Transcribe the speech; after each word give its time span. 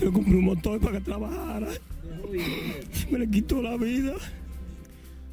Yo 0.00 0.06
le 0.06 0.12
compré 0.12 0.34
un 0.34 0.44
motor 0.44 0.80
para 0.80 0.98
que 0.98 1.04
trabajara. 1.04 1.68
Me 3.10 3.18
le 3.18 3.30
quitó 3.30 3.60
la 3.60 3.76
vida. 3.76 4.14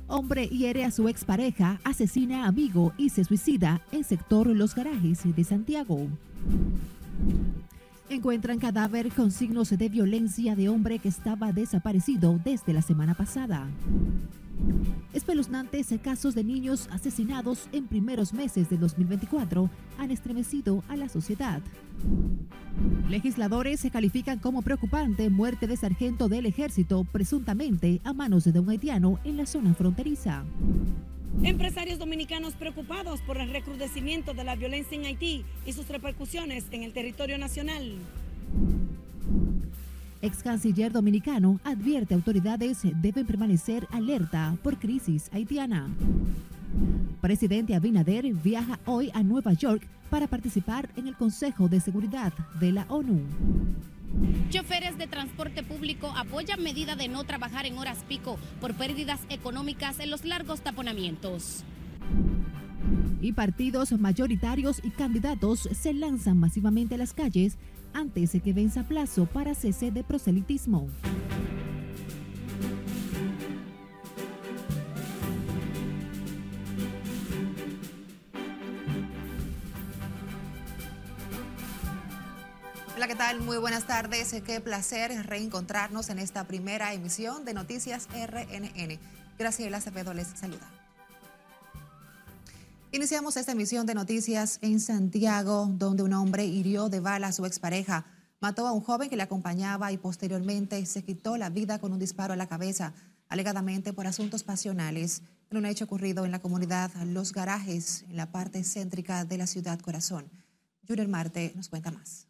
Hombre 0.08 0.48
hiere 0.48 0.84
a 0.84 0.92
su 0.92 1.08
expareja, 1.08 1.80
asesina 1.84 2.44
a 2.44 2.48
amigo 2.48 2.94
y 2.98 3.10
se 3.10 3.24
suicida 3.24 3.82
en 3.92 4.04
sector 4.04 4.48
Los 4.48 4.76
Garajes 4.76 5.20
de 5.24 5.44
Santiago. 5.44 6.08
Encuentran 8.10 8.60
cadáver 8.60 9.10
con 9.12 9.32
signos 9.32 9.70
de 9.70 9.90
violencia 9.90 10.56
de 10.56 10.70
hombre 10.70 11.00
que 11.00 11.10
estaba 11.10 11.52
desaparecido 11.52 12.40
desde 12.44 12.74
la 12.74 12.82
semana 12.82 13.14
pasada. 13.14 13.68
Espeluznantes 15.14 15.88
casos 16.04 16.36
de 16.36 16.44
niños 16.44 16.88
asesinados 16.92 17.68
en 17.72 17.88
primeros 17.88 18.34
meses 18.34 18.70
de 18.70 18.78
2024 18.78 19.70
han 19.98 20.12
estremecido 20.12 20.84
a 20.88 20.96
la 20.96 21.10
sociedad. 21.10 21.62
Legisladores 23.10 23.80
se 23.80 23.90
califican 23.90 24.40
como 24.40 24.62
preocupante 24.62 25.30
muerte 25.30 25.66
de 25.66 25.78
sargento 25.78 26.28
del 26.28 26.46
ejército 26.46 27.04
presuntamente 27.06 28.02
a 28.04 28.14
manos 28.14 28.44
de 28.44 28.60
un 28.60 28.70
haitiano 28.70 29.20
en 29.24 29.38
la 29.38 29.46
zona 29.46 29.74
fronteriza. 29.74 30.44
Empresarios 31.44 32.00
dominicanos 32.00 32.56
preocupados 32.56 33.22
por 33.22 33.38
el 33.38 33.52
recrudecimiento 33.52 34.34
de 34.34 34.44
la 34.44 34.56
violencia 34.56 34.98
en 34.98 35.06
Haití 35.06 35.46
y 35.66 35.74
sus 35.74 35.88
repercusiones 35.88 36.66
en 36.72 36.84
el 36.84 36.94
territorio 36.94 37.38
nacional. 37.38 37.98
Ex 40.22 40.42
canciller 40.42 40.92
dominicano 40.92 41.60
advierte 41.64 42.14
autoridades 42.14 42.80
deben 43.02 43.26
permanecer 43.26 43.88
alerta 43.92 44.56
por 44.64 44.80
crisis 44.80 45.30
haitiana. 45.32 45.88
Presidente 47.22 47.76
Abinader 47.76 48.34
viaja 48.34 48.80
hoy 48.86 49.12
a 49.14 49.24
Nueva 49.24 49.54
York 49.54 49.88
para 50.10 50.28
participar 50.28 50.90
en 50.96 51.08
el 51.08 51.16
Consejo 51.16 51.68
de 51.68 51.80
Seguridad 51.80 52.34
de 52.60 52.72
la 52.72 52.86
ONU. 52.90 53.22
Choferes 54.50 54.98
de 54.98 55.08
transporte 55.08 55.64
público 55.64 56.12
apoyan 56.16 56.64
medida 56.64 56.96
de 56.96 57.08
no 57.08 57.24
trabajar 57.24 57.66
en 57.66 57.78
horas 57.78 58.04
pico 58.08 58.38
por 58.60 58.74
pérdidas 58.74 59.20
económicas 59.30 60.00
en 60.00 60.10
los 60.10 60.26
largos 60.26 60.62
taponamientos. 60.62 61.64
Y 63.22 63.34
partidos 63.34 63.92
mayoritarios 63.92 64.80
y 64.84 64.92
candidatos 64.92 65.68
se 65.72 65.94
lanzan 65.94 66.40
masivamente 66.40 66.96
a 66.96 66.98
las 66.98 67.14
calles 67.14 67.58
antes 67.98 68.32
de 68.32 68.42
que 68.42 68.54
venza 68.54 68.84
plazo 68.84 69.26
para 69.26 69.56
cese 69.56 69.90
de 69.90 70.04
proselitismo. 70.04 70.88
Hola, 82.96 83.08
¿qué 83.08 83.16
tal? 83.16 83.42
Muy 83.42 83.58
buenas 83.58 83.88
tardes. 83.88 84.36
Qué 84.46 84.62
placer 84.62 85.12
reencontrarnos 85.26 86.10
en 86.10 86.20
esta 86.20 86.44
primera 86.44 86.94
emisión 86.94 87.46
de 87.46 87.56
Noticias 87.56 88.08
RNN. 88.14 89.00
Graciela 89.40 89.78
Acevedo 89.78 90.14
les 90.14 90.28
saluda. 90.28 90.77
Iniciamos 92.94 93.36
esta 93.36 93.52
emisión 93.52 93.86
de 93.86 93.94
noticias 93.94 94.60
en 94.62 94.80
Santiago, 94.80 95.68
donde 95.70 96.04
un 96.04 96.14
hombre 96.14 96.46
hirió 96.46 96.88
de 96.88 97.02
bala 97.02 97.28
a 97.28 97.32
su 97.34 97.46
expareja, 97.46 98.06
mató 98.40 98.66
a 98.66 98.72
un 98.72 98.80
joven 98.80 99.10
que 99.10 99.18
le 99.18 99.24
acompañaba 99.24 99.92
y 99.92 99.98
posteriormente 99.98 100.86
se 100.86 101.04
quitó 101.04 101.36
la 101.36 101.50
vida 101.50 101.80
con 101.80 101.92
un 101.92 102.00
disparo 102.00 102.32
a 102.32 102.38
la 102.38 102.48
cabeza, 102.48 102.94
alegadamente 103.28 103.92
por 103.92 104.08
asuntos 104.08 104.44
pasionales, 104.44 105.22
en 105.52 105.58
un 105.58 105.66
hecho 105.66 105.84
ocurrido 105.84 106.24
en 106.24 106.32
la 106.32 106.40
comunidad 106.40 106.90
Los 107.04 107.34
Garajes, 107.34 108.06
en 108.10 108.16
la 108.16 108.32
parte 108.32 108.64
céntrica 108.64 109.26
de 109.26 109.38
la 109.38 109.48
ciudad 109.48 109.82
Corazón. 109.82 110.26
Junior 110.88 111.10
Marte 111.10 111.52
nos 111.56 111.68
cuenta 111.68 111.92
más. 111.92 112.27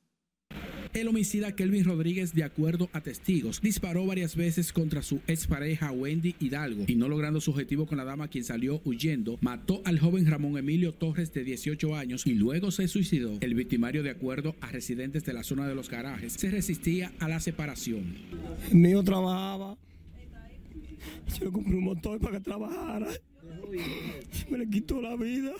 El 0.94 1.08
homicida 1.08 1.56
Kelvin 1.56 1.84
Rodríguez, 1.84 2.34
de 2.34 2.44
acuerdo 2.44 2.90
a 2.94 3.02
testigos, 3.02 3.62
disparó 3.62 4.06
varias 4.06 4.36
veces 4.36 4.74
contra 4.74 5.02
su 5.02 5.22
expareja 5.28 5.92
Wendy 5.92 6.36
Hidalgo 6.40 6.86
y 6.88 6.96
no 6.96 7.08
logrando 7.08 7.42
su 7.42 7.52
objetivo 7.52 7.86
con 7.86 7.98
la 7.98 8.04
dama 8.04 8.28
quien 8.28 8.44
salió 8.44 8.82
huyendo, 8.86 9.38
mató 9.42 9.82
al 9.86 10.00
joven 10.00 10.26
Ramón 10.26 10.58
Emilio 10.58 10.94
Torres 10.94 11.34
de 11.34 11.44
18 11.44 11.96
años 11.96 12.26
y 12.26 12.34
luego 12.34 12.72
se 12.72 12.88
suicidó. 12.88 13.38
El 13.42 13.54
victimario, 13.54 14.04
de 14.04 14.10
acuerdo 14.10 14.56
a 14.62 14.72
residentes 14.72 15.26
de 15.26 15.34
la 15.34 15.44
zona 15.44 15.68
de 15.68 15.76
los 15.76 15.90
garajes, 15.90 16.34
se 16.34 16.50
resistía 16.50 17.12
a 17.20 17.28
la 17.28 17.40
separación. 17.40 18.16
El 18.72 18.78
mío 18.78 19.04
trabajaba. 19.04 19.78
Yo 21.38 21.46
le 21.46 21.52
compré 21.52 21.76
un 21.76 21.84
motor 21.84 22.20
para 22.20 22.38
que 22.38 22.44
trabajara. 22.44 23.08
Me 24.50 24.58
le 24.58 24.70
quitó 24.70 25.02
la 25.02 25.16
vida. 25.16 25.52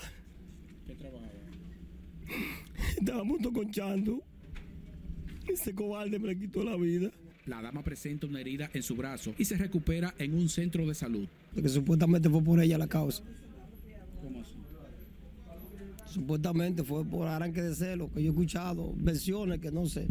¿Qué 0.86 0.94
trabajaba? 0.94 1.32
Estábamos 2.98 3.38
conchando. 3.52 4.22
Ese 5.48 5.74
cobarde 5.74 6.18
me 6.18 6.28
le 6.28 6.38
quitó 6.38 6.62
la 6.64 6.76
vida. 6.76 7.10
La 7.46 7.62
dama 7.62 7.82
presenta 7.82 8.26
una 8.26 8.40
herida 8.40 8.70
en 8.74 8.82
su 8.82 8.94
brazo 8.94 9.34
y 9.38 9.44
se 9.44 9.56
recupera 9.56 10.14
en 10.18 10.34
un 10.34 10.48
centro 10.48 10.86
de 10.86 10.94
salud. 10.94 11.26
Que 11.54 11.68
supuestamente 11.68 12.28
fue 12.28 12.42
por 12.42 12.60
ella 12.60 12.76
la 12.76 12.86
causa. 12.86 13.22
¿Cómo 14.22 14.40
así? 14.40 14.54
Supuestamente 16.06 16.82
fue 16.82 17.04
por 17.04 17.28
arranque 17.28 17.62
de 17.62 17.74
celo, 17.74 18.10
que 18.12 18.22
yo 18.22 18.28
he 18.28 18.30
escuchado 18.30 18.92
versiones 18.96 19.60
que 19.60 19.70
no 19.70 19.86
sé. 19.86 20.06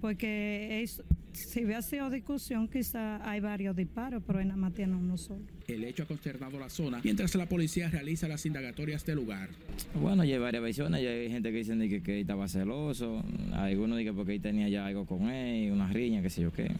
Porque 0.00 0.82
es, 0.82 1.02
si 1.36 1.64
hubiera 1.64 1.82
sido 1.82 2.10
discusión, 2.10 2.68
quizá 2.68 3.28
hay 3.28 3.40
varios 3.40 3.76
disparos, 3.76 4.22
pero 4.26 4.40
en 4.40 4.58
más 4.58 4.72
tiene 4.74 4.96
uno 4.96 5.16
solo. 5.16 5.42
El 5.68 5.84
hecho 5.84 6.04
ha 6.04 6.06
consternado 6.06 6.58
la 6.58 6.68
zona 6.70 7.00
mientras 7.04 7.34
la 7.34 7.46
policía 7.46 7.90
realiza 7.90 8.28
las 8.28 8.46
indagatorias 8.46 9.04
del 9.04 9.16
lugar. 9.16 9.50
Bueno, 9.94 10.22
hay 10.22 10.36
varias 10.38 10.62
versiones. 10.62 11.02
Ya 11.02 11.10
hay 11.10 11.30
gente 11.30 11.50
que 11.52 11.58
dice 11.58 11.76
que, 11.88 12.02
que 12.02 12.20
estaba 12.20 12.48
celoso. 12.48 13.22
Algunos 13.52 13.98
dicen 13.98 14.12
que 14.12 14.16
porque 14.16 14.34
él 14.34 14.40
tenía 14.40 14.68
ya 14.68 14.86
algo 14.86 15.06
con 15.06 15.28
él, 15.28 15.72
una 15.72 15.92
riña, 15.92 16.22
qué 16.22 16.30
sé 16.30 16.42
yo 16.42 16.52
qué. 16.52 16.70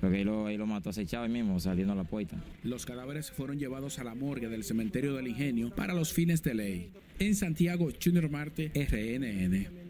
Porque 0.00 0.16
ahí 0.16 0.24
lo, 0.24 0.46
ahí 0.46 0.56
lo 0.56 0.66
mató 0.66 0.90
acechado 0.90 1.24
ahí 1.24 1.30
mismo, 1.30 1.60
saliendo 1.60 1.92
a 1.92 1.96
la 1.96 2.04
puerta. 2.04 2.36
Los 2.64 2.84
cadáveres 2.84 3.30
fueron 3.30 3.58
llevados 3.58 4.00
a 4.00 4.04
la 4.04 4.16
morgue 4.16 4.48
del 4.48 4.64
cementerio 4.64 5.14
del 5.14 5.28
Ingenio 5.28 5.70
para 5.70 5.94
los 5.94 6.12
fines 6.12 6.42
de 6.42 6.54
ley. 6.54 6.90
En 7.20 7.36
Santiago, 7.36 7.88
Junior 8.02 8.28
Marte, 8.28 8.72
RNN. 8.74 9.81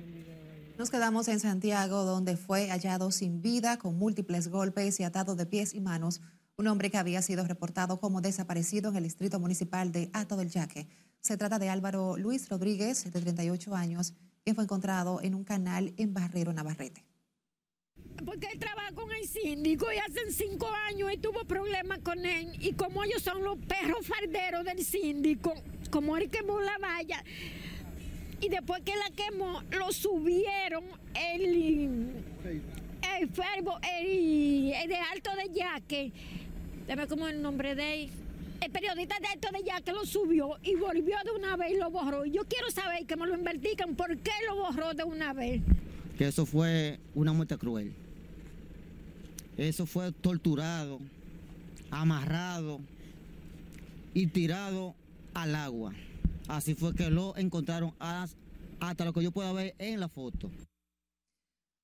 Nos 0.78 0.90
quedamos 0.90 1.28
en 1.28 1.38
Santiago, 1.38 2.04
donde 2.04 2.36
fue 2.36 2.68
hallado 2.68 3.10
sin 3.10 3.42
vida, 3.42 3.78
con 3.78 3.98
múltiples 3.98 4.48
golpes 4.48 4.98
y 5.00 5.04
atado 5.04 5.36
de 5.36 5.44
pies 5.44 5.74
y 5.74 5.80
manos, 5.80 6.22
un 6.56 6.66
hombre 6.66 6.90
que 6.90 6.96
había 6.96 7.20
sido 7.20 7.46
reportado 7.46 8.00
como 8.00 8.22
desaparecido 8.22 8.90
en 8.90 8.96
el 8.96 9.04
distrito 9.04 9.38
municipal 9.38 9.92
de 9.92 10.10
Ato 10.14 10.36
del 10.36 10.48
Yaque. 10.48 10.88
Se 11.20 11.36
trata 11.36 11.58
de 11.58 11.68
Álvaro 11.68 12.16
Luis 12.16 12.48
Rodríguez, 12.48 13.04
de 13.04 13.20
38 13.20 13.74
años, 13.74 14.14
quien 14.42 14.56
fue 14.56 14.64
encontrado 14.64 15.20
en 15.20 15.34
un 15.34 15.44
canal 15.44 15.92
en 15.98 16.14
Barrero 16.14 16.52
Navarrete. 16.54 17.04
Porque 18.24 18.48
él 18.52 18.58
trabaja 18.58 18.92
con 18.92 19.12
el 19.12 19.28
síndico 19.28 19.86
y 19.92 19.98
hace 19.98 20.32
cinco 20.32 20.68
años 20.88 21.10
él 21.10 21.20
tuvo 21.20 21.44
problemas 21.44 21.98
con 21.98 22.24
él. 22.24 22.56
Y 22.60 22.72
como 22.72 23.04
ellos 23.04 23.22
son 23.22 23.44
los 23.44 23.58
perros 23.58 24.06
farderos 24.06 24.64
del 24.64 24.84
síndico, 24.84 25.52
como 25.90 26.16
él 26.16 26.30
quemó 26.30 26.60
la 26.60 26.78
valla, 26.78 27.22
y 28.42 28.48
después 28.48 28.82
que 28.82 28.92
la 28.96 29.08
quemó, 29.14 29.62
lo 29.70 29.92
subieron 29.92 30.84
el, 31.14 32.10
el 32.44 33.28
fervo, 33.28 33.78
el, 34.00 34.88
de 34.88 34.96
Alto 35.12 35.30
de 35.36 35.54
Yaque. 35.54 36.12
Dame 36.88 37.06
como 37.06 37.28
el 37.28 37.40
nombre 37.40 37.76
de 37.76 38.02
él. 38.02 38.10
El 38.60 38.70
periodista 38.70 39.16
de 39.20 39.28
Alto 39.28 39.48
de 39.52 39.62
Yaque 39.62 39.92
lo 39.92 40.04
subió 40.04 40.58
y 40.64 40.74
volvió 40.74 41.16
de 41.24 41.30
una 41.30 41.56
vez 41.56 41.72
y 41.72 41.76
lo 41.76 41.90
borró. 41.90 42.24
Yo 42.24 42.44
quiero 42.46 42.68
saber 42.72 43.06
que 43.06 43.14
me 43.16 43.28
lo 43.28 43.36
investigan 43.36 43.94
por 43.94 44.16
qué 44.18 44.32
lo 44.48 44.56
borró 44.56 44.92
de 44.92 45.04
una 45.04 45.32
vez. 45.32 45.62
Que 46.18 46.26
eso 46.26 46.44
fue 46.44 46.98
una 47.14 47.32
muerte 47.32 47.56
cruel. 47.56 47.92
Eso 49.56 49.86
fue 49.86 50.10
torturado, 50.10 50.98
amarrado 51.92 52.80
y 54.14 54.26
tirado 54.26 54.96
al 55.32 55.54
agua. 55.54 55.92
Así 56.52 56.74
fue 56.74 56.94
que 56.94 57.08
lo 57.08 57.34
encontraron 57.38 57.94
hasta 57.98 59.06
lo 59.06 59.14
que 59.14 59.22
yo 59.22 59.32
pueda 59.32 59.54
ver 59.54 59.74
en 59.78 59.98
la 60.00 60.10
foto. 60.10 60.50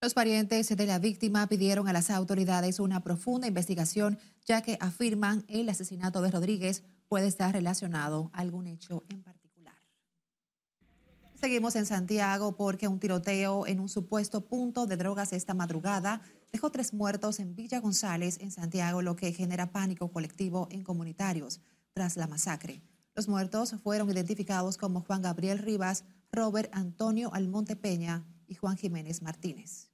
Los 0.03 0.13
parientes 0.13 0.69
de 0.69 0.87
la 0.87 0.99
víctima 0.99 1.47
pidieron 1.47 1.89
a 1.89 1.95
las 1.95 2.11
autoridades 2.11 2.79
una 2.79 3.03
profunda 3.03 3.47
investigación, 3.47 4.19
ya 4.45 4.61
que 4.61 4.77
afirman 4.79 5.43
el 5.49 5.71
asesinato 5.71 6.21
de 6.21 6.31
Rodríguez 6.31 6.83
puede 7.09 7.29
estar 7.29 7.55
relacionado 7.55 8.31
a 8.35 8.41
algún 8.41 8.67
hecho 8.67 9.05
en 9.09 9.23
particular. 9.23 9.75
Seguimos 11.41 11.75
en 11.75 11.87
Santiago 11.87 12.55
porque 12.55 12.89
un 12.89 13.01
tiroteo 13.01 13.67
en 13.67 13.81
un 13.81 13.89
supuesto 13.89 14.43
punto 14.43 14.87
de 14.87 14.99
drogas 14.99 15.33
esta 15.33 15.55
madrugada 15.55 16.21
dejó 16.53 16.71
tres 16.71 16.93
muertos 16.93 17.41
en 17.41 17.57
Villa 17.57 17.81
González, 17.81 18.37
en 18.43 18.51
Santiago, 18.51 19.01
lo 19.01 19.17
que 19.17 19.33
genera 19.33 19.73
pánico 19.73 20.13
colectivo 20.13 20.69
en 20.71 20.83
comunitarios 20.85 21.63
tras 21.95 22.19
la 22.19 22.27
masacre. 22.27 22.83
Los 23.19 23.27
muertos 23.27 23.75
fueron 23.83 24.09
identificados 24.09 24.77
como 24.77 25.01
Juan 25.01 25.23
Gabriel 25.23 25.59
Rivas, 25.59 26.05
Robert 26.31 26.71
Antonio 26.73 27.35
Almonte 27.35 27.75
Peña 27.75 28.25
y 28.47 28.55
Juan 28.55 28.77
Jiménez 28.77 29.23
Martínez. 29.23 29.91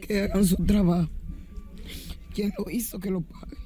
Que 0.00 0.22
hagan 0.22 0.42
su 0.42 0.56
trabajo. 0.64 1.10
¿Quién 2.34 2.50
lo 2.56 2.70
hizo 2.70 2.98
que 2.98 3.10
lo 3.10 3.20
pague? 3.20 3.58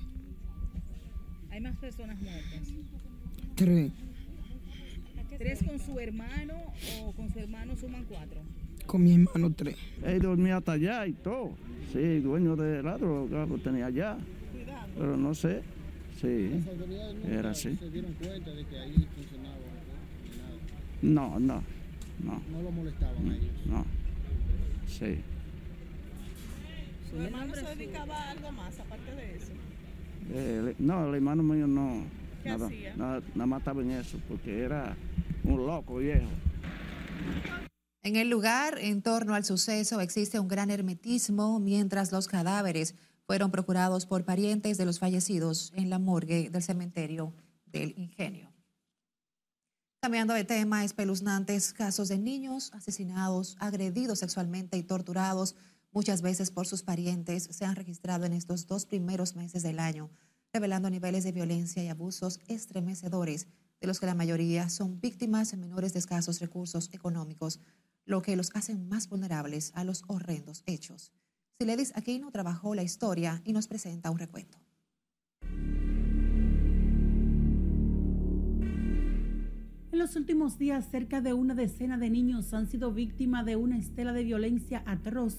¿Hay 1.50 1.60
más 1.60 1.76
personas 1.76 2.20
muertas? 2.20 2.68
Tres. 3.54 3.92
¿Tres 5.38 5.62
con 5.62 5.78
su 5.78 6.00
hermano 6.00 6.54
o 7.00 7.12
con 7.12 7.32
su 7.32 7.38
hermano 7.38 7.76
suman 7.76 8.06
cuatro? 8.06 8.40
Con 8.86 9.04
mi 9.04 9.14
hermano 9.14 9.54
tres. 9.54 9.76
Él 10.02 10.20
dormía 10.20 10.56
hasta 10.56 10.72
allá 10.72 11.06
y 11.06 11.12
todo. 11.12 11.52
Sí, 11.92 12.18
dueño 12.18 12.56
del 12.56 12.84
ladro 12.84 13.28
lo 13.28 13.58
tenía 13.58 13.86
allá. 13.86 14.18
Pero 14.96 15.16
no 15.16 15.32
sé. 15.32 15.62
Sí, 16.20 16.50
era 17.28 17.50
así. 17.50 17.76
¿Se 17.76 17.90
dieron 17.90 18.12
cuenta 18.14 18.50
de 18.50 18.64
que 18.64 18.78
ahí 18.78 19.08
funcionaba? 19.14 19.56
No, 21.00 21.38
no, 21.38 21.62
no. 22.24 22.42
No 22.50 22.62
lo 22.62 22.72
molestaban 22.72 23.30
a 23.30 23.36
ellos. 23.36 23.52
No. 23.66 23.86
Sí. 24.88 25.20
¿Su 27.08 27.22
hermano 27.22 27.54
se 27.54 27.62
dedicaba 27.62 28.16
a 28.16 28.30
algo 28.30 28.50
más 28.50 28.80
aparte 28.80 29.14
de 29.14 29.36
eso? 29.36 29.52
Eh, 30.32 30.74
no, 30.80 31.08
el 31.08 31.14
hermano 31.14 31.44
mío 31.44 31.68
no. 31.68 32.04
¿Qué 32.42 32.48
nada, 32.48 32.66
hacía? 32.66 32.96
Nada, 32.96 33.22
nada 33.34 33.46
más 33.46 33.60
estaba 33.60 33.82
en 33.82 33.92
eso, 33.92 34.18
porque 34.28 34.60
era 34.60 34.96
un 35.44 35.66
loco 35.66 35.98
viejo. 35.98 36.28
En 38.02 38.16
el 38.16 38.28
lugar, 38.28 38.78
en 38.80 39.02
torno 39.02 39.34
al 39.34 39.44
suceso, 39.44 40.00
existe 40.00 40.40
un 40.40 40.48
gran 40.48 40.70
hermetismo 40.70 41.60
mientras 41.60 42.10
los 42.10 42.26
cadáveres 42.26 42.96
fueron 43.28 43.50
procurados 43.50 44.06
por 44.06 44.24
parientes 44.24 44.78
de 44.78 44.86
los 44.86 45.00
fallecidos 45.00 45.70
en 45.76 45.90
la 45.90 45.98
morgue 45.98 46.48
del 46.48 46.62
cementerio 46.62 47.34
del 47.66 47.92
Ingenio. 47.98 48.50
Cambiando 50.00 50.32
de 50.32 50.44
tema, 50.44 50.82
espeluznantes 50.82 51.74
casos 51.74 52.08
de 52.08 52.16
niños 52.16 52.70
asesinados, 52.72 53.58
agredidos 53.60 54.20
sexualmente 54.20 54.78
y 54.78 54.82
torturados 54.82 55.56
muchas 55.92 56.22
veces 56.22 56.50
por 56.50 56.66
sus 56.66 56.82
parientes 56.82 57.50
se 57.50 57.66
han 57.66 57.76
registrado 57.76 58.24
en 58.24 58.32
estos 58.32 58.66
dos 58.66 58.86
primeros 58.86 59.36
meses 59.36 59.62
del 59.62 59.78
año, 59.78 60.08
revelando 60.50 60.88
niveles 60.88 61.22
de 61.24 61.32
violencia 61.32 61.84
y 61.84 61.88
abusos 61.88 62.40
estremecedores, 62.48 63.46
de 63.78 63.86
los 63.86 64.00
que 64.00 64.06
la 64.06 64.14
mayoría 64.14 64.70
son 64.70 65.02
víctimas 65.02 65.54
menores 65.54 65.92
de 65.92 65.98
escasos 65.98 66.40
recursos 66.40 66.88
económicos, 66.94 67.60
lo 68.06 68.22
que 68.22 68.36
los 68.36 68.56
hacen 68.56 68.88
más 68.88 69.06
vulnerables 69.10 69.72
a 69.74 69.84
los 69.84 70.02
horrendos 70.06 70.62
hechos. 70.64 71.12
Siledis 71.60 71.92
Aquino 71.96 72.30
trabajó 72.30 72.76
la 72.76 72.84
historia 72.84 73.42
y 73.44 73.52
nos 73.52 73.66
presenta 73.66 74.12
un 74.12 74.18
recuento. 74.20 74.58
En 79.90 79.98
los 79.98 80.14
últimos 80.14 80.56
días, 80.56 80.88
cerca 80.88 81.20
de 81.20 81.32
una 81.32 81.56
decena 81.56 81.98
de 81.98 82.10
niños 82.10 82.54
han 82.54 82.68
sido 82.68 82.92
víctimas 82.92 83.44
de 83.44 83.56
una 83.56 83.76
estela 83.76 84.12
de 84.12 84.22
violencia 84.22 84.84
atroz 84.86 85.34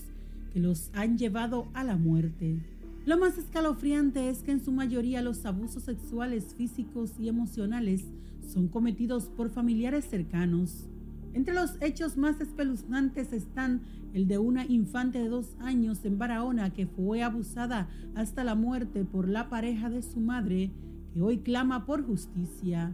que 0.51 0.59
los 0.59 0.91
han 0.93 1.17
llevado 1.17 1.69
a 1.73 1.85
la 1.85 1.95
muerte. 1.95 2.59
Lo 3.05 3.17
más 3.17 3.37
escalofriante 3.37 4.27
es 4.27 4.43
que 4.43 4.51
en 4.51 4.61
su 4.61 4.73
mayoría 4.73 5.21
los 5.21 5.45
abusos 5.45 5.83
sexuales, 5.83 6.53
físicos 6.53 7.13
y 7.17 7.29
emocionales 7.29 8.03
son 8.45 8.67
cometidos 8.67 9.29
por 9.29 9.51
familiares 9.51 10.09
cercanos. 10.09 10.85
Entre 11.33 11.53
los 11.53 11.81
hechos 11.81 12.17
más 12.17 12.41
espeluznantes 12.41 13.33
están 13.33 13.81
el 14.13 14.27
de 14.27 14.39
una 14.39 14.65
infante 14.65 15.19
de 15.19 15.29
dos 15.29 15.55
años 15.59 16.03
en 16.03 16.17
Barahona 16.17 16.71
que 16.73 16.87
fue 16.87 17.21
abusada 17.21 17.87
hasta 18.15 18.43
la 18.43 18.55
muerte 18.55 19.05
por 19.05 19.27
la 19.27 19.49
pareja 19.49 19.89
de 19.89 20.01
su 20.01 20.19
madre, 20.19 20.71
que 21.13 21.21
hoy 21.21 21.39
clama 21.39 21.85
por 21.85 22.05
justicia. 22.05 22.93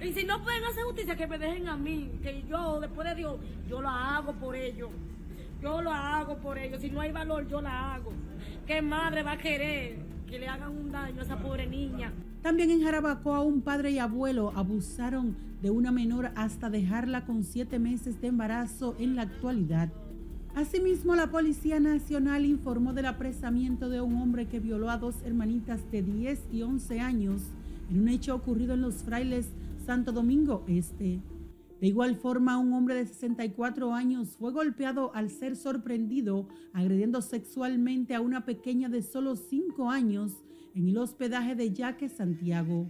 Y 0.00 0.12
si 0.12 0.24
no 0.24 0.42
pueden 0.42 0.64
hacer 0.64 0.84
justicia, 0.84 1.16
que 1.16 1.26
me 1.26 1.38
dejen 1.38 1.68
a 1.68 1.76
mí, 1.76 2.10
que 2.22 2.44
yo, 2.48 2.80
después 2.80 3.08
de 3.08 3.14
Dios, 3.14 3.36
yo 3.68 3.80
lo 3.80 3.88
hago 3.88 4.32
por 4.34 4.54
ellos. 4.54 4.90
Yo 5.60 5.80
lo 5.80 5.90
hago 5.90 6.36
por 6.38 6.58
ellos. 6.58 6.80
Si 6.80 6.90
no 6.90 7.00
hay 7.00 7.12
valor, 7.12 7.48
yo 7.48 7.60
la 7.60 7.94
hago. 7.94 8.12
¿Qué 8.66 8.82
madre 8.82 9.22
va 9.22 9.32
a 9.32 9.38
querer 9.38 9.98
que 10.26 10.38
le 10.38 10.48
hagan 10.48 10.70
un 10.70 10.92
daño 10.92 11.20
a 11.20 11.24
esa 11.24 11.38
pobre 11.38 11.66
niña? 11.66 12.12
También 12.46 12.70
en 12.70 12.80
Jarabacoa, 12.80 13.40
un 13.40 13.60
padre 13.60 13.90
y 13.90 13.98
abuelo 13.98 14.52
abusaron 14.54 15.34
de 15.62 15.72
una 15.72 15.90
menor 15.90 16.30
hasta 16.36 16.70
dejarla 16.70 17.26
con 17.26 17.42
siete 17.42 17.80
meses 17.80 18.20
de 18.20 18.28
embarazo 18.28 18.94
en 19.00 19.16
la 19.16 19.22
actualidad. 19.22 19.92
Asimismo, 20.54 21.16
la 21.16 21.28
Policía 21.28 21.80
Nacional 21.80 22.46
informó 22.46 22.92
del 22.92 23.06
apresamiento 23.06 23.88
de 23.88 24.00
un 24.00 24.14
hombre 24.14 24.46
que 24.46 24.60
violó 24.60 24.90
a 24.90 24.96
dos 24.96 25.16
hermanitas 25.24 25.90
de 25.90 26.02
10 26.02 26.40
y 26.52 26.62
11 26.62 27.00
años 27.00 27.42
en 27.90 28.02
un 28.02 28.08
hecho 28.08 28.36
ocurrido 28.36 28.74
en 28.74 28.82
los 28.82 29.02
frailes 29.02 29.48
Santo 29.84 30.12
Domingo 30.12 30.62
Este. 30.68 31.20
De 31.80 31.86
igual 31.88 32.14
forma, 32.14 32.58
un 32.58 32.72
hombre 32.74 32.94
de 32.94 33.06
64 33.06 33.92
años 33.92 34.36
fue 34.38 34.52
golpeado 34.52 35.12
al 35.16 35.30
ser 35.30 35.56
sorprendido 35.56 36.46
agrediendo 36.72 37.22
sexualmente 37.22 38.14
a 38.14 38.20
una 38.20 38.44
pequeña 38.44 38.88
de 38.88 39.02
solo 39.02 39.34
5 39.34 39.90
años 39.90 40.44
en 40.76 40.88
el 40.88 40.98
hospedaje 40.98 41.54
de 41.54 41.72
Yaque, 41.72 42.08
Santiago. 42.08 42.86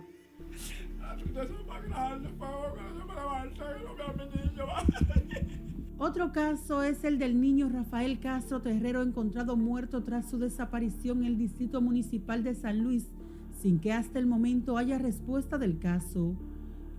Otro 5.98 6.32
caso 6.32 6.82
es 6.82 7.04
el 7.04 7.18
del 7.18 7.40
niño 7.40 7.68
Rafael 7.68 8.18
Castro 8.18 8.60
Terrero 8.60 9.02
encontrado 9.02 9.56
muerto 9.56 10.02
tras 10.02 10.28
su 10.28 10.38
desaparición 10.38 11.18
en 11.18 11.26
el 11.26 11.38
Distrito 11.38 11.80
Municipal 11.80 12.42
de 12.42 12.54
San 12.54 12.82
Luis, 12.82 13.06
sin 13.62 13.78
que 13.78 13.92
hasta 13.92 14.18
el 14.18 14.26
momento 14.26 14.76
haya 14.76 14.98
respuesta 14.98 15.56
del 15.56 15.78
caso. 15.78 16.34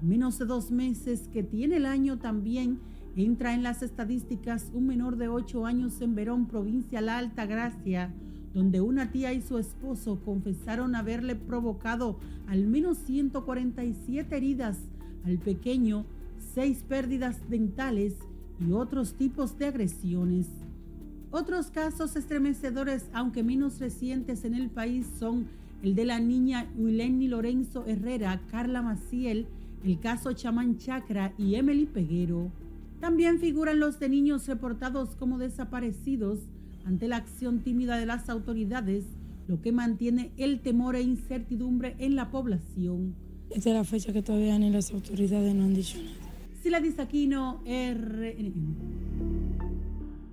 En 0.01 0.07
menos 0.07 0.39
de 0.39 0.45
dos 0.45 0.71
meses 0.71 1.27
que 1.33 1.43
tiene 1.43 1.75
el 1.75 1.85
año 1.85 2.17
también 2.17 2.79
entra 3.17 3.53
en 3.53 3.61
las 3.61 3.83
estadísticas 3.83 4.71
un 4.73 4.87
menor 4.87 5.17
de 5.17 5.27
8 5.27 5.65
años 5.65 6.01
en 6.01 6.15
Verón, 6.15 6.47
provincia 6.47 7.01
La 7.01 7.17
Alta 7.17 7.45
Gracia, 7.45 8.13
donde 8.57 8.81
una 8.81 9.11
tía 9.11 9.33
y 9.33 9.41
su 9.43 9.59
esposo 9.59 10.19
confesaron 10.25 10.95
haberle 10.95 11.35
provocado 11.35 12.17
al 12.47 12.65
menos 12.65 12.97
147 13.05 14.35
heridas 14.35 14.79
al 15.27 15.37
pequeño, 15.37 16.05
seis 16.55 16.83
pérdidas 16.89 17.37
dentales 17.51 18.15
y 18.59 18.71
otros 18.71 19.13
tipos 19.13 19.59
de 19.59 19.67
agresiones. 19.67 20.47
Otros 21.29 21.67
casos 21.67 22.15
estremecedores, 22.15 23.11
aunque 23.13 23.43
menos 23.43 23.79
recientes 23.79 24.43
en 24.43 24.55
el 24.55 24.71
país, 24.71 25.05
son 25.19 25.45
el 25.83 25.93
de 25.93 26.05
la 26.05 26.19
niña 26.19 26.67
Wileni 26.75 27.27
Lorenzo 27.27 27.85
Herrera, 27.85 28.41
Carla 28.49 28.81
Maciel, 28.81 29.45
el 29.83 29.99
caso 29.99 30.33
Chamán 30.33 30.79
Chacra 30.79 31.31
y 31.37 31.53
Emily 31.53 31.85
Peguero. 31.85 32.51
También 33.01 33.37
figuran 33.37 33.79
los 33.79 33.99
de 33.99 34.09
niños 34.09 34.47
reportados 34.47 35.15
como 35.15 35.37
desaparecidos 35.37 36.39
ante 36.87 37.07
la 37.09 37.17
acción 37.17 37.59
tímida 37.59 37.97
de 37.97 38.05
las 38.05 38.29
autoridades, 38.29 39.03
lo 39.47 39.61
que 39.61 39.73
mantiene 39.73 40.31
el 40.37 40.61
temor 40.61 40.95
e 40.95 41.01
incertidumbre 41.01 41.97
en 41.99 42.15
la 42.15 42.31
población. 42.31 43.13
Esta 43.49 43.69
es 43.69 43.75
la 43.75 43.83
fecha 43.83 44.13
que 44.13 44.21
todavía 44.21 44.57
ni 44.57 44.69
las 44.69 44.91
autoridades 44.91 45.53
no 45.53 45.65
han 45.65 45.73
dicho 45.73 45.97
nada. 45.97 46.15
Sila 46.63 46.79
Disaquino, 46.79 47.61
RNN. 47.65 48.77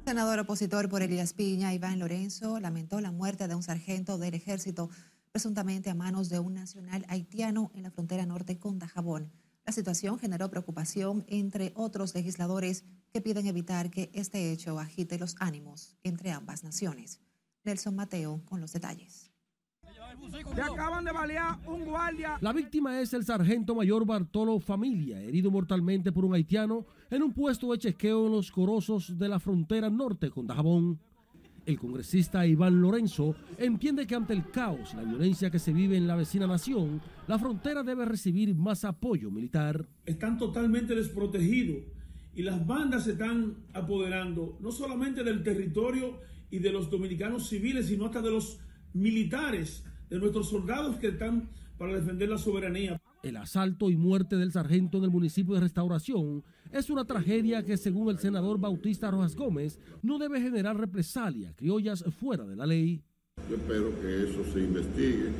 Senador 0.06 0.38
opositor 0.38 0.88
por 0.88 1.02
Elías 1.02 1.32
Piña, 1.32 1.74
Iván 1.74 1.98
Lorenzo, 1.98 2.60
lamentó 2.60 3.00
la 3.00 3.10
muerte 3.10 3.48
de 3.48 3.56
un 3.56 3.64
sargento 3.64 4.16
del 4.16 4.34
ejército 4.34 4.90
presuntamente 5.32 5.90
a 5.90 5.94
manos 5.94 6.28
de 6.28 6.38
un 6.38 6.54
nacional 6.54 7.04
haitiano 7.08 7.72
en 7.74 7.82
la 7.82 7.90
frontera 7.90 8.26
norte 8.26 8.58
con 8.58 8.78
Dajabón. 8.78 9.32
La 9.66 9.72
situación 9.72 10.18
generó 10.18 10.50
preocupación 10.50 11.24
entre 11.26 11.72
otros 11.74 12.14
legisladores 12.14 12.84
que 13.12 13.22
piden 13.22 13.46
evitar 13.46 13.90
que 13.90 14.10
este 14.12 14.52
hecho 14.52 14.78
agite 14.78 15.18
los 15.18 15.36
ánimos 15.40 15.96
entre 16.02 16.32
ambas 16.32 16.64
naciones. 16.64 17.20
Nelson 17.64 17.94
Mateo 17.96 18.42
con 18.44 18.60
los 18.60 18.72
detalles. 18.72 19.30
Le 20.54 20.62
acaban 20.62 21.04
de 21.04 21.12
balear 21.12 21.58
un 21.66 21.84
guardia. 21.84 22.38
La 22.40 22.52
víctima 22.52 23.00
es 23.00 23.14
el 23.14 23.24
sargento 23.24 23.74
mayor 23.74 24.04
Bartolo 24.04 24.60
Familia, 24.60 25.20
herido 25.20 25.50
mortalmente 25.50 26.12
por 26.12 26.24
un 26.24 26.34
haitiano 26.34 26.86
en 27.10 27.22
un 27.22 27.32
puesto 27.32 27.72
de 27.72 27.78
chequeo 27.78 28.26
en 28.26 28.32
los 28.32 28.50
corosos 28.50 29.18
de 29.18 29.28
la 29.28 29.40
frontera 29.40 29.88
norte 29.90 30.30
con 30.30 30.46
Dajabón. 30.46 31.00
El 31.66 31.78
congresista 31.78 32.46
Iván 32.46 32.82
Lorenzo 32.82 33.34
entiende 33.56 34.06
que 34.06 34.14
ante 34.14 34.34
el 34.34 34.50
caos 34.50 34.92
y 34.92 34.96
la 34.96 35.04
violencia 35.04 35.50
que 35.50 35.58
se 35.58 35.72
vive 35.72 35.96
en 35.96 36.06
la 36.06 36.14
vecina 36.14 36.46
nación, 36.46 37.00
la 37.26 37.38
frontera 37.38 37.82
debe 37.82 38.04
recibir 38.04 38.54
más 38.54 38.84
apoyo 38.84 39.30
militar. 39.30 39.86
Están 40.04 40.36
totalmente 40.36 40.94
desprotegidos 40.94 41.84
y 42.34 42.42
las 42.42 42.66
bandas 42.66 43.04
se 43.04 43.12
están 43.12 43.54
apoderando 43.72 44.58
no 44.60 44.72
solamente 44.72 45.24
del 45.24 45.42
territorio 45.42 46.20
y 46.50 46.58
de 46.58 46.70
los 46.70 46.90
dominicanos 46.90 47.48
civiles, 47.48 47.86
sino 47.86 48.06
hasta 48.06 48.20
de 48.20 48.30
los 48.30 48.60
militares, 48.92 49.84
de 50.10 50.18
nuestros 50.18 50.50
soldados 50.50 50.96
que 50.96 51.08
están 51.08 51.48
para 51.78 51.94
defender 51.94 52.28
la 52.28 52.38
soberanía. 52.38 53.00
El 53.22 53.38
asalto 53.38 53.88
y 53.88 53.96
muerte 53.96 54.36
del 54.36 54.52
sargento 54.52 54.98
en 54.98 55.04
el 55.04 55.10
municipio 55.10 55.54
de 55.54 55.60
Restauración 55.60 56.44
es 56.74 56.90
una 56.90 57.04
tragedia 57.04 57.62
que, 57.62 57.76
según 57.76 58.10
el 58.10 58.18
senador 58.18 58.58
Bautista 58.58 59.10
Rojas 59.10 59.36
Gómez, 59.36 59.78
no 60.02 60.18
debe 60.18 60.40
generar 60.40 60.76
represalias 60.76 61.54
criollas 61.54 62.04
fuera 62.18 62.44
de 62.44 62.56
la 62.56 62.66
ley. 62.66 63.00
Yo 63.48 63.56
espero 63.56 63.90
que 64.00 64.24
eso 64.28 64.44
se 64.52 64.60
investigue, 64.60 65.30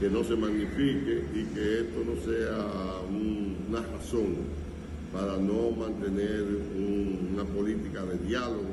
que 0.00 0.08
no 0.10 0.24
se 0.24 0.34
magnifique 0.34 1.24
y 1.34 1.44
que 1.54 1.80
esto 1.80 2.02
no 2.04 2.16
sea 2.22 3.00
un- 3.08 3.56
una 3.68 3.80
razón 3.82 4.34
para 5.12 5.36
no 5.36 5.70
mantener 5.72 6.42
un- 6.76 7.30
una 7.34 7.44
política 7.44 8.04
de 8.04 8.18
diálogo. 8.26 8.64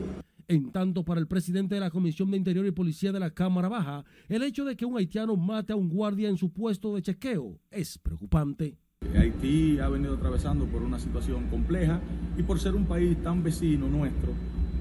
En 0.48 0.72
tanto, 0.72 1.04
para 1.04 1.20
el 1.22 1.28
presidente 1.28 1.76
de 1.76 1.82
la 1.82 1.90
Comisión 1.90 2.30
de 2.32 2.38
Interior 2.38 2.66
y 2.66 2.72
Policía 2.72 3.12
de 3.12 3.20
la 3.20 3.32
Cámara 3.32 3.70
Baja, 3.70 4.04
el 4.28 4.44
hecho 4.44 4.66
de 4.66 4.76
que 4.76 4.86
un 4.86 4.98
haitiano 4.98 5.36
mate 5.38 5.74
a 5.74 5.76
un 5.78 5.90
guardia 5.90 6.30
en 6.30 6.38
su 6.38 6.52
puesto 6.52 6.94
de 6.96 7.02
chequeo 7.02 7.60
es 7.72 7.98
preocupante. 7.98 8.78
Haití 9.18 9.80
ha 9.80 9.90
venido 9.90 10.16
atravesando 10.16 10.66
por 10.66 10.82
una 10.82 11.00
situación 11.00 11.48
compleja 11.50 12.00
y 12.38 12.44
por 12.44 12.60
ser 12.60 12.76
un 12.76 12.86
país 12.86 13.18
tan 13.24 13.44
vecino 13.44 13.88
nuestro, 13.88 14.32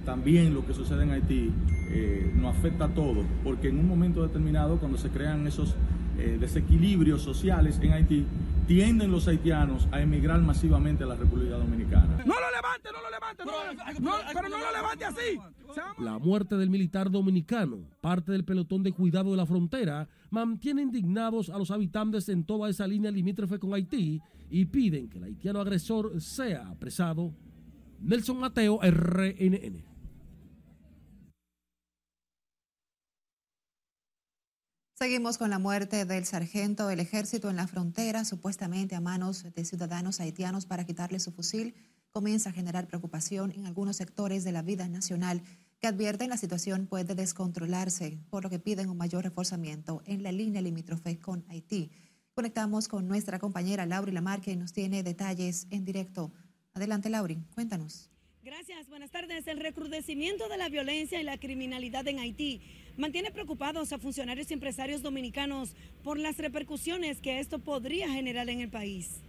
también 0.05 0.55
lo 0.55 0.67
que 0.67 0.75
sucede 0.75 1.05
en 1.05 1.11
Haití 1.11 1.51
eh, 1.91 2.33
nos 2.35 2.57
afecta 2.57 2.87
a 2.87 2.89
todos, 2.89 3.25
porque 3.45 3.69
en 3.69 3.79
un 3.79 3.87
momento 3.87 4.23
determinado, 4.23 4.79
cuando 4.79 4.99
se 4.99 5.11
crean 5.11 5.47
esos 5.47 5.75
eh, 6.19 6.39
desequilibrios 6.41 7.23
sociales 7.23 7.79
en 7.83 7.93
Haití, 7.93 8.27
tienden 8.67 9.11
los 9.11 9.29
haitianos 9.29 9.89
a 9.93 10.01
emigrar 10.01 10.41
masivamente 10.41 11.05
a 11.05 11.07
la 11.07 11.17
República 11.17 11.57
Dominicana. 11.57 12.23
Levante, 13.39 14.01
no, 14.01 14.11
no, 14.11 14.19
pero 14.33 14.49
no 14.49 14.59
lo 14.59 14.73
levante 14.73 15.05
así. 15.05 15.39
La 15.99 16.19
muerte 16.19 16.57
del 16.57 16.71
militar 16.71 17.11
dominicano, 17.11 17.79
parte 18.01 18.33
del 18.33 18.45
pelotón 18.45 18.83
de 18.83 18.93
cuidado 18.93 19.31
de 19.31 19.37
la 19.37 19.47
frontera, 19.47 20.09
mantiene 20.31 20.83
indignados 20.83 21.51
a 21.51 21.59
los 21.59 21.71
habitantes 21.71 22.29
en 22.29 22.45
toda 22.45 22.69
esa 22.69 22.87
línea 22.87 23.11
limítrofe 23.11 23.59
con 23.59 23.75
Haití 23.75 24.21
y 24.51 24.67
piden 24.67 25.09
que 25.09 25.19
el 25.19 25.25
haitiano 25.25 25.61
agresor 25.61 26.21
sea 26.21 26.69
apresado. 26.69 27.33
Nelson 28.01 28.39
Mateo, 28.39 28.81
RNN. 28.83 29.93
Seguimos 35.03 35.37
con 35.37 35.51
la 35.51 35.59
muerte 35.59 36.05
del 36.05 36.25
sargento 36.27 36.87
del 36.87 37.01
ejército 37.01 37.51
en 37.51 37.57
la 37.57 37.67
frontera, 37.67 38.25
supuestamente 38.25 38.95
a 38.95 39.01
manos 39.01 39.43
de 39.43 39.65
ciudadanos 39.65 40.21
haitianos 40.21 40.65
para 40.65 40.85
quitarle 40.85 41.19
su 41.19 41.33
fusil. 41.33 41.75
Comienza 42.13 42.51
a 42.51 42.53
generar 42.53 42.89
preocupación 42.89 43.53
en 43.53 43.65
algunos 43.65 43.97
sectores 43.97 44.45
de 44.45 44.53
la 44.53 44.61
vida 44.61 44.87
nacional 44.87 45.41
que 45.81 45.87
advierten 45.87 46.29
la 46.29 46.37
situación 46.37 46.87
puede 46.87 47.15
descontrolarse, 47.15 48.19
por 48.29 48.45
lo 48.45 48.51
que 48.51 48.59
piden 48.59 48.91
un 48.91 48.99
mayor 48.99 49.25
reforzamiento 49.25 50.03
en 50.05 50.23
la 50.23 50.31
línea 50.31 50.61
limítrofe 50.61 51.19
con 51.19 51.43
Haití. 51.49 51.91
Conectamos 52.35 52.87
con 52.87 53.09
nuestra 53.09 53.39
compañera 53.39 53.87
Lauri 53.87 54.13
Lamar, 54.13 54.43
que 54.43 54.55
nos 54.57 54.75
tiene 54.75 55.03
detalles 55.03 55.67
en 55.71 55.87
directo. 55.87 56.31
Adelante, 56.75 57.09
Lauri, 57.09 57.39
cuéntanos. 57.55 58.11
Gracias, 58.45 58.91
buenas 58.91 59.11
tardes. 59.11 59.47
El 59.47 59.61
recrudecimiento 59.61 60.51
de 60.51 60.59
la 60.59 60.69
violencia 60.69 61.19
y 61.19 61.25
la 61.25 61.39
criminalidad 61.39 62.07
en 62.09 62.19
Haití 62.19 62.61
mantiene 62.99 63.31
preocupados 63.31 63.91
a 63.95 63.99
funcionarios 63.99 64.51
y 64.51 64.55
empresarios 64.55 65.01
dominicanos 65.01 65.75
por 66.05 66.19
las 66.19 66.37
repercusiones 66.37 67.23
que 67.23 67.41
esto 67.41 67.59
podría 67.61 68.11
generar 68.11 68.51
en 68.51 68.61
el 68.61 68.69
país. 68.69 69.23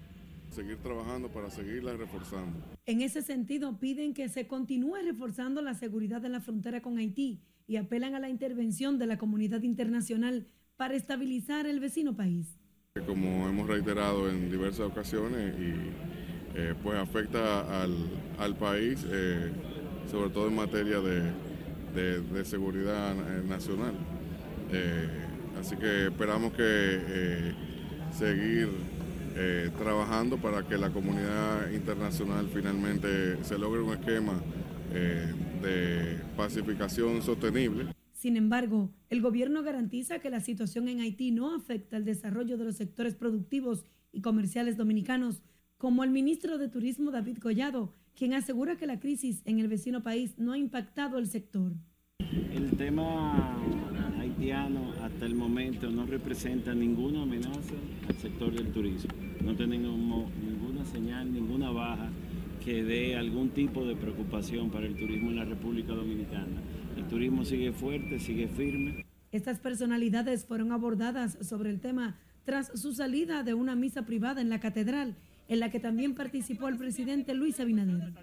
Seguir 0.53 0.77
trabajando 0.77 1.29
para 1.29 1.49
seguirla 1.49 1.93
reforzando. 1.93 2.59
En 2.85 3.01
ese 3.01 3.23
sentido, 3.23 3.79
piden 3.79 4.13
que 4.13 4.29
se 4.29 4.45
continúe 4.45 4.97
reforzando 5.03 5.63
la 5.63 5.73
seguridad 5.73 6.23
en 6.25 6.31
la 6.31 6.41
frontera 6.41 6.79
con 6.79 6.99
Haití 6.99 7.41
y 7.65 7.77
apelan 7.77 8.13
a 8.13 8.19
la 8.19 8.29
intervención 8.29 8.99
de 8.99 9.07
la 9.07 9.17
comunidad 9.17 9.63
internacional 9.63 10.45
para 10.77 10.93
estabilizar 10.93 11.65
el 11.65 11.79
vecino 11.79 12.15
país. 12.15 12.59
Como 13.07 13.49
hemos 13.49 13.67
reiterado 13.67 14.29
en 14.29 14.51
diversas 14.51 14.81
ocasiones 14.81 15.55
y 15.59 15.73
eh, 16.55 16.75
pues 16.83 16.99
afecta 16.99 17.81
al, 17.81 17.95
al 18.37 18.55
país, 18.55 19.03
eh, 19.09 19.51
sobre 20.11 20.29
todo 20.29 20.49
en 20.49 20.55
materia 20.55 20.99
de, 20.99 22.21
de, 22.21 22.45
seguridad 22.45 23.15
eh, 23.15 23.43
nacional. 23.47 23.95
así 25.59 25.75
que 25.77 26.05
esperamos 26.07 26.53
que 26.53 27.55
seguir 28.11 28.69
trabajando 29.77 30.37
para 30.37 30.67
que 30.67 30.77
la 30.77 30.89
comunidad 30.89 31.71
internacional 31.71 32.47
finalmente 32.53 33.43
se 33.43 33.57
logre 33.57 33.81
un 33.81 33.93
esquema 33.93 34.41
de 34.91 36.19
pacificación 36.37 37.21
sostenible. 37.21 37.87
Sin 38.13 38.37
embargo, 38.37 38.89
el 39.09 39.21
gobierno 39.21 39.63
garantiza 39.63 40.19
que 40.19 40.29
la 40.29 40.39
situación 40.39 40.87
en 40.87 41.01
Haití 41.01 41.31
no 41.31 41.55
afecta 41.55 41.97
el 41.97 42.05
desarrollo 42.05 42.57
de 42.57 42.65
los 42.65 42.75
sectores 42.75 43.15
productivos 43.15 43.85
y 44.11 44.21
comerciales 44.21 44.77
dominicanos, 44.77 45.41
como 45.77 46.03
el 46.03 46.11
ministro 46.11 46.57
de 46.57 46.69
Turismo 46.69 47.11
David 47.11 47.39
Collado, 47.39 47.93
quien 48.15 48.33
asegura 48.33 48.77
que 48.77 48.87
la 48.87 48.99
crisis 48.99 49.41
en 49.45 49.59
el 49.59 49.67
vecino 49.67 50.03
país 50.03 50.35
no 50.37 50.53
ha 50.53 50.57
impactado 50.57 51.17
el 51.17 51.27
sector. 51.27 51.73
El 52.19 52.77
tema 52.77 53.59
haitiano 54.33 54.93
hasta 55.01 55.25
el 55.25 55.35
momento 55.35 55.89
no 55.89 56.05
representa 56.05 56.73
ninguna 56.73 57.23
amenaza 57.23 57.75
al 58.07 58.15
sector 58.17 58.53
del 58.53 58.71
turismo. 58.71 59.11
No 59.41 59.55
tenemos 59.55 60.29
ninguna 60.41 60.85
señal, 60.85 61.31
ninguna 61.31 61.71
baja 61.71 62.09
que 62.63 62.83
dé 62.83 63.15
algún 63.15 63.49
tipo 63.49 63.85
de 63.85 63.95
preocupación 63.95 64.69
para 64.69 64.85
el 64.85 64.95
turismo 64.95 65.29
en 65.29 65.37
la 65.37 65.45
República 65.45 65.93
Dominicana. 65.93 66.61
El 66.97 67.05
turismo 67.05 67.43
sigue 67.45 67.71
fuerte, 67.73 68.19
sigue 68.19 68.47
firme. 68.47 69.05
Estas 69.31 69.59
personalidades 69.59 70.45
fueron 70.45 70.71
abordadas 70.71 71.37
sobre 71.41 71.69
el 71.69 71.79
tema 71.79 72.15
tras 72.45 72.79
su 72.79 72.93
salida 72.93 73.43
de 73.43 73.53
una 73.53 73.75
misa 73.75 74.05
privada 74.05 74.41
en 74.41 74.49
la 74.49 74.59
catedral 74.59 75.15
en 75.49 75.59
la 75.59 75.69
que 75.69 75.79
también 75.79 76.15
participó 76.15 76.69
el 76.69 76.77
presidente 76.77 77.33
Luis 77.33 77.59
Abinader. 77.59 78.13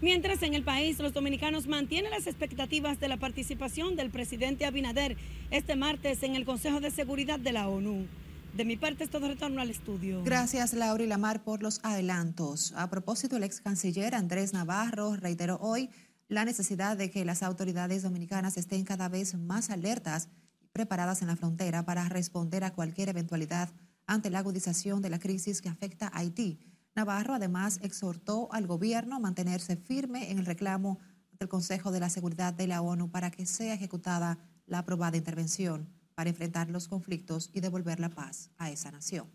Mientras 0.00 0.44
en 0.44 0.54
el 0.54 0.62
país 0.62 1.00
los 1.00 1.12
dominicanos 1.12 1.66
mantienen 1.66 2.12
las 2.12 2.28
expectativas 2.28 3.00
de 3.00 3.08
la 3.08 3.16
participación 3.16 3.96
del 3.96 4.10
presidente 4.10 4.64
Abinader 4.64 5.16
este 5.50 5.74
martes 5.74 6.22
en 6.22 6.36
el 6.36 6.44
Consejo 6.44 6.78
de 6.78 6.92
Seguridad 6.92 7.40
de 7.40 7.50
la 7.50 7.68
ONU. 7.68 8.06
De 8.56 8.64
mi 8.64 8.76
parte 8.76 9.02
es 9.02 9.10
todo 9.10 9.26
retorno 9.26 9.60
al 9.60 9.70
estudio. 9.70 10.22
Gracias 10.22 10.72
Laura 10.72 11.02
y 11.02 11.08
Lamar 11.08 11.42
por 11.42 11.64
los 11.64 11.80
adelantos. 11.82 12.72
A 12.76 12.88
propósito, 12.88 13.36
el 13.36 13.42
ex 13.42 13.60
canciller 13.60 14.14
Andrés 14.14 14.52
Navarro 14.52 15.16
reiteró 15.16 15.58
hoy 15.60 15.90
la 16.28 16.44
necesidad 16.44 16.96
de 16.96 17.10
que 17.10 17.24
las 17.24 17.42
autoridades 17.42 18.04
dominicanas 18.04 18.56
estén 18.56 18.84
cada 18.84 19.08
vez 19.08 19.34
más 19.34 19.68
alertas 19.68 20.28
y 20.62 20.68
preparadas 20.68 21.22
en 21.22 21.28
la 21.28 21.36
frontera 21.36 21.84
para 21.84 22.08
responder 22.08 22.62
a 22.62 22.72
cualquier 22.72 23.08
eventualidad 23.08 23.70
ante 24.06 24.30
la 24.30 24.38
agudización 24.38 25.02
de 25.02 25.10
la 25.10 25.18
crisis 25.18 25.60
que 25.60 25.68
afecta 25.68 26.06
a 26.06 26.18
Haití. 26.18 26.60
Navarro 26.98 27.34
además 27.34 27.78
exhortó 27.84 28.48
al 28.50 28.66
gobierno 28.66 29.14
a 29.14 29.20
mantenerse 29.20 29.76
firme 29.76 30.32
en 30.32 30.38
el 30.40 30.46
reclamo 30.46 30.98
del 31.38 31.48
Consejo 31.48 31.92
de 31.92 32.00
la 32.00 32.10
Seguridad 32.10 32.52
de 32.52 32.66
la 32.66 32.82
ONU 32.82 33.08
para 33.08 33.30
que 33.30 33.46
sea 33.46 33.74
ejecutada 33.74 34.36
la 34.66 34.80
aprobada 34.80 35.16
intervención 35.16 35.88
para 36.16 36.30
enfrentar 36.30 36.68
los 36.70 36.88
conflictos 36.88 37.50
y 37.54 37.60
devolver 37.60 38.00
la 38.00 38.08
paz 38.08 38.50
a 38.58 38.72
esa 38.72 38.90
nación. 38.90 39.28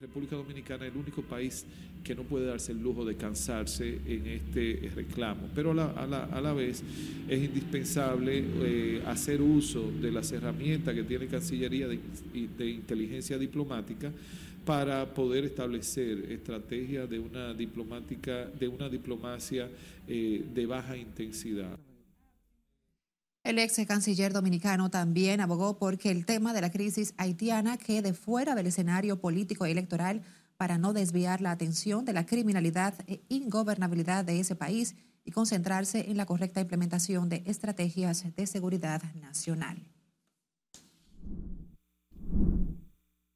República 0.00 0.36
Dominicana 0.36 0.84
es 0.84 0.92
el 0.92 0.98
único 0.98 1.22
país 1.22 1.64
que 2.04 2.14
no 2.14 2.24
puede 2.24 2.44
darse 2.44 2.72
el 2.72 2.82
lujo 2.82 3.06
de 3.06 3.16
cansarse 3.16 3.98
en 4.04 4.26
este 4.26 4.92
reclamo, 4.94 5.48
pero 5.54 5.70
a 5.70 6.06
la, 6.06 6.52
vez 6.52 6.82
es 7.26 7.42
indispensable 7.42 8.44
eh, 8.44 9.02
hacer 9.06 9.40
uso 9.40 9.90
de 9.90 10.12
las 10.12 10.30
herramientas 10.30 10.94
que 10.94 11.04
tiene 11.04 11.26
Cancillería 11.26 11.88
de, 11.88 12.00
de 12.58 12.68
inteligencia 12.68 13.38
diplomática 13.38 14.12
para 14.64 15.12
poder 15.12 15.44
establecer 15.44 16.30
estrategias 16.30 17.08
de 17.08 17.18
una 17.18 17.52
diplomática, 17.54 18.46
de 18.46 18.68
una 18.68 18.88
diplomacia 18.88 19.68
eh, 20.06 20.44
de 20.54 20.66
baja 20.66 20.96
intensidad. 20.96 21.78
El 23.44 23.58
ex 23.58 23.84
canciller 23.88 24.32
dominicano 24.32 24.88
también 24.88 25.40
abogó 25.40 25.76
porque 25.76 26.12
el 26.12 26.24
tema 26.24 26.54
de 26.54 26.60
la 26.60 26.70
crisis 26.70 27.12
haitiana 27.16 27.76
quede 27.76 28.14
fuera 28.14 28.54
del 28.54 28.68
escenario 28.68 29.20
político 29.20 29.66
y 29.66 29.72
electoral 29.72 30.22
para 30.56 30.78
no 30.78 30.92
desviar 30.92 31.40
la 31.40 31.50
atención 31.50 32.04
de 32.04 32.12
la 32.12 32.24
criminalidad 32.24 32.94
e 33.08 33.20
ingobernabilidad 33.28 34.24
de 34.24 34.38
ese 34.38 34.54
país 34.54 34.94
y 35.24 35.32
concentrarse 35.32 36.08
en 36.08 36.16
la 36.16 36.26
correcta 36.26 36.60
implementación 36.60 37.28
de 37.28 37.42
estrategias 37.46 38.24
de 38.36 38.46
seguridad 38.46 39.02
nacional. 39.14 39.91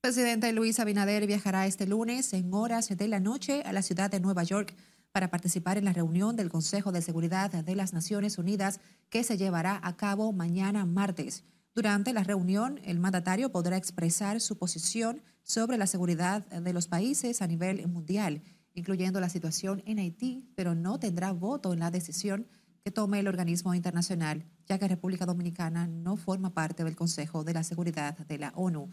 Presidente 0.07 0.53
Luis 0.53 0.79
Abinader 0.79 1.27
viajará 1.27 1.67
este 1.67 1.85
lunes 1.85 2.33
en 2.33 2.55
horas 2.55 2.97
de 2.97 3.09
la 3.09 3.19
noche 3.19 3.63
a 3.65 3.73
la 3.73 3.83
ciudad 3.83 4.09
de 4.09 4.21
Nueva 4.21 4.45
York 4.45 4.73
para 5.11 5.33
participar 5.33 5.79
en 5.79 5.85
la 5.85 5.93
reunión 5.93 6.37
del 6.37 6.49
Consejo 6.49 6.93
de 6.93 7.03
Seguridad 7.03 7.51
de 7.51 7.75
las 7.75 7.93
Naciones 7.93 8.39
Unidas 8.39 8.79
que 9.11 9.25
se 9.25 9.37
llevará 9.37 9.81
a 9.83 9.97
cabo 9.97 10.33
mañana 10.33 10.87
martes. 10.87 11.43
Durante 11.75 12.13
la 12.13 12.23
reunión, 12.23 12.81
el 12.85 13.01
mandatario 13.01 13.51
podrá 13.51 13.77
expresar 13.77 14.41
su 14.41 14.57
posición 14.57 15.23
sobre 15.43 15.77
la 15.77 15.89
seguridad 15.89 16.47
de 16.47 16.73
los 16.73 16.87
países 16.87 17.43
a 17.43 17.49
nivel 17.49 17.85
mundial, 17.89 18.43
incluyendo 18.75 19.19
la 19.19 19.29
situación 19.29 19.83
en 19.87 19.99
Haití, 19.99 20.53
pero 20.55 20.77
no 20.77 21.01
tendrá 21.01 21.33
voto 21.33 21.73
en 21.73 21.81
la 21.81 21.91
decisión 21.91 22.47
que 22.85 22.93
tome 22.93 23.19
el 23.19 23.27
organismo 23.27 23.75
internacional, 23.75 24.45
ya 24.69 24.79
que 24.79 24.87
República 24.87 25.27
Dominicana 25.27 25.89
no 25.89 26.17
forma 26.17 26.55
parte 26.55 26.85
del 26.85 26.95
Consejo 26.95 27.43
de 27.43 27.55
la 27.55 27.65
Seguridad 27.65 28.17
de 28.17 28.39
la 28.39 28.53
ONU. 28.55 28.89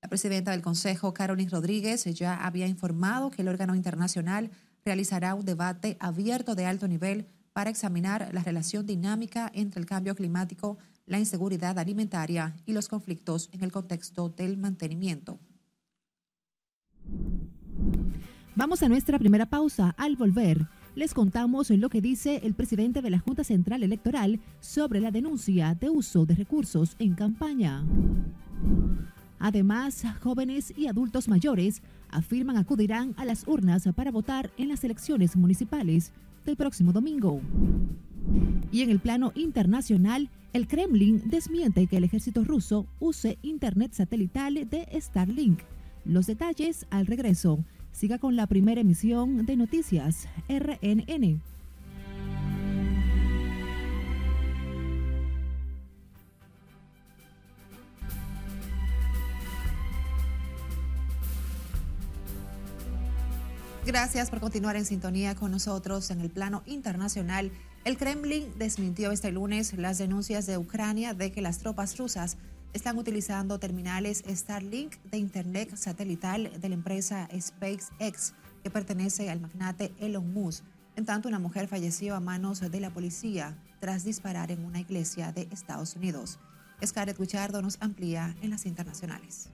La 0.00 0.08
presidenta 0.08 0.52
del 0.52 0.62
Consejo, 0.62 1.12
Carolyn 1.12 1.50
Rodríguez, 1.50 2.04
ya 2.04 2.34
había 2.34 2.68
informado 2.68 3.30
que 3.30 3.42
el 3.42 3.48
órgano 3.48 3.74
internacional 3.74 4.50
realizará 4.84 5.34
un 5.34 5.44
debate 5.44 5.96
abierto 5.98 6.54
de 6.54 6.66
alto 6.66 6.86
nivel 6.86 7.26
para 7.52 7.70
examinar 7.70 8.30
la 8.32 8.44
relación 8.44 8.86
dinámica 8.86 9.50
entre 9.52 9.80
el 9.80 9.86
cambio 9.86 10.14
climático, 10.14 10.78
la 11.06 11.18
inseguridad 11.18 11.78
alimentaria 11.78 12.54
y 12.64 12.72
los 12.72 12.88
conflictos 12.88 13.48
en 13.52 13.64
el 13.64 13.72
contexto 13.72 14.28
del 14.28 14.56
mantenimiento. 14.56 15.40
Vamos 18.54 18.82
a 18.82 18.88
nuestra 18.88 19.18
primera 19.18 19.46
pausa. 19.46 19.94
Al 19.98 20.14
volver, 20.14 20.68
les 20.94 21.14
contamos 21.14 21.70
lo 21.70 21.88
que 21.88 22.00
dice 22.00 22.40
el 22.44 22.54
presidente 22.54 23.02
de 23.02 23.10
la 23.10 23.18
Junta 23.18 23.42
Central 23.42 23.82
Electoral 23.82 24.40
sobre 24.60 25.00
la 25.00 25.10
denuncia 25.10 25.74
de 25.74 25.90
uso 25.90 26.24
de 26.24 26.36
recursos 26.36 26.94
en 26.98 27.14
campaña. 27.14 27.84
Además, 29.38 30.04
jóvenes 30.22 30.72
y 30.76 30.86
adultos 30.86 31.28
mayores 31.28 31.82
afirman 32.10 32.56
acudirán 32.56 33.14
a 33.16 33.24
las 33.24 33.46
urnas 33.46 33.88
para 33.94 34.10
votar 34.10 34.50
en 34.56 34.68
las 34.68 34.82
elecciones 34.84 35.36
municipales 35.36 36.12
del 36.44 36.56
próximo 36.56 36.92
domingo. 36.92 37.40
Y 38.72 38.82
en 38.82 38.90
el 38.90 39.00
plano 39.00 39.32
internacional, 39.34 40.28
el 40.52 40.66
Kremlin 40.66 41.22
desmiente 41.26 41.86
que 41.86 41.98
el 41.98 42.04
ejército 42.04 42.44
ruso 42.44 42.86
use 43.00 43.38
Internet 43.42 43.92
satelital 43.92 44.54
de 44.54 44.88
Starlink. 45.00 45.60
Los 46.04 46.26
detalles 46.26 46.86
al 46.90 47.06
regreso. 47.06 47.64
Siga 47.92 48.18
con 48.18 48.36
la 48.36 48.46
primera 48.46 48.80
emisión 48.80 49.44
de 49.44 49.56
Noticias 49.56 50.28
RNN. 50.48 51.40
Gracias 63.88 64.28
por 64.28 64.40
continuar 64.40 64.76
en 64.76 64.84
sintonía 64.84 65.34
con 65.34 65.50
nosotros 65.50 66.10
en 66.10 66.20
el 66.20 66.28
plano 66.28 66.62
internacional. 66.66 67.50
El 67.86 67.96
Kremlin 67.96 68.52
desmintió 68.58 69.12
este 69.12 69.32
lunes 69.32 69.72
las 69.78 69.96
denuncias 69.96 70.44
de 70.44 70.58
Ucrania 70.58 71.14
de 71.14 71.32
que 71.32 71.40
las 71.40 71.56
tropas 71.56 71.96
rusas 71.96 72.36
están 72.74 72.98
utilizando 72.98 73.58
terminales 73.58 74.22
Starlink 74.28 74.96
de 75.04 75.16
Internet 75.16 75.74
satelital 75.74 76.60
de 76.60 76.68
la 76.68 76.74
empresa 76.74 77.30
SpaceX, 77.34 78.34
que 78.62 78.68
pertenece 78.68 79.30
al 79.30 79.40
magnate 79.40 79.94
Elon 80.00 80.34
Musk. 80.34 80.64
En 80.94 81.06
tanto, 81.06 81.26
una 81.26 81.38
mujer 81.38 81.66
falleció 81.66 82.14
a 82.14 82.20
manos 82.20 82.60
de 82.60 82.80
la 82.80 82.90
policía 82.90 83.56
tras 83.80 84.04
disparar 84.04 84.50
en 84.50 84.66
una 84.66 84.80
iglesia 84.80 85.32
de 85.32 85.48
Estados 85.50 85.96
Unidos. 85.96 86.38
Scarlett 86.84 87.18
Guichardo 87.18 87.62
nos 87.62 87.78
amplía 87.80 88.36
en 88.42 88.50
las 88.50 88.66
internacionales. 88.66 89.48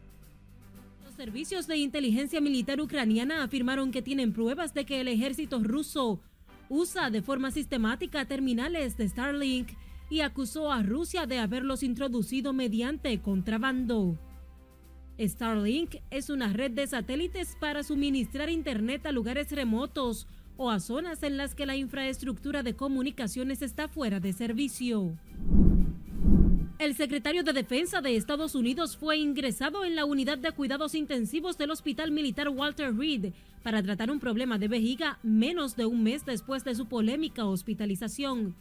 Servicios 1.16 1.68
de 1.68 1.76
inteligencia 1.76 2.40
militar 2.40 2.80
ucraniana 2.80 3.44
afirmaron 3.44 3.92
que 3.92 4.02
tienen 4.02 4.32
pruebas 4.32 4.74
de 4.74 4.84
que 4.84 5.00
el 5.00 5.06
ejército 5.06 5.60
ruso 5.62 6.20
usa 6.68 7.08
de 7.08 7.22
forma 7.22 7.52
sistemática 7.52 8.24
terminales 8.24 8.96
de 8.96 9.08
Starlink 9.08 9.68
y 10.10 10.20
acusó 10.20 10.72
a 10.72 10.82
Rusia 10.82 11.26
de 11.26 11.38
haberlos 11.38 11.84
introducido 11.84 12.52
mediante 12.52 13.20
contrabando. 13.20 14.18
Starlink 15.16 15.96
es 16.10 16.30
una 16.30 16.52
red 16.52 16.72
de 16.72 16.88
satélites 16.88 17.56
para 17.60 17.84
suministrar 17.84 18.50
Internet 18.50 19.06
a 19.06 19.12
lugares 19.12 19.52
remotos 19.52 20.26
o 20.56 20.68
a 20.68 20.80
zonas 20.80 21.22
en 21.22 21.36
las 21.36 21.54
que 21.54 21.66
la 21.66 21.76
infraestructura 21.76 22.64
de 22.64 22.74
comunicaciones 22.74 23.62
está 23.62 23.86
fuera 23.86 24.18
de 24.18 24.32
servicio. 24.32 25.16
El 26.80 26.96
secretario 26.96 27.44
de 27.44 27.52
Defensa 27.52 28.00
de 28.00 28.16
Estados 28.16 28.56
Unidos 28.56 28.96
fue 28.96 29.16
ingresado 29.16 29.84
en 29.84 29.94
la 29.94 30.04
unidad 30.04 30.38
de 30.38 30.50
cuidados 30.50 30.96
intensivos 30.96 31.56
del 31.56 31.70
Hospital 31.70 32.10
Militar 32.10 32.48
Walter 32.48 32.92
Reed 32.96 33.32
para 33.62 33.80
tratar 33.80 34.10
un 34.10 34.18
problema 34.18 34.58
de 34.58 34.66
vejiga 34.66 35.20
menos 35.22 35.76
de 35.76 35.86
un 35.86 36.02
mes 36.02 36.26
después 36.26 36.64
de 36.64 36.74
su 36.74 36.86
polémica 36.86 37.44
hospitalización. 37.44 38.56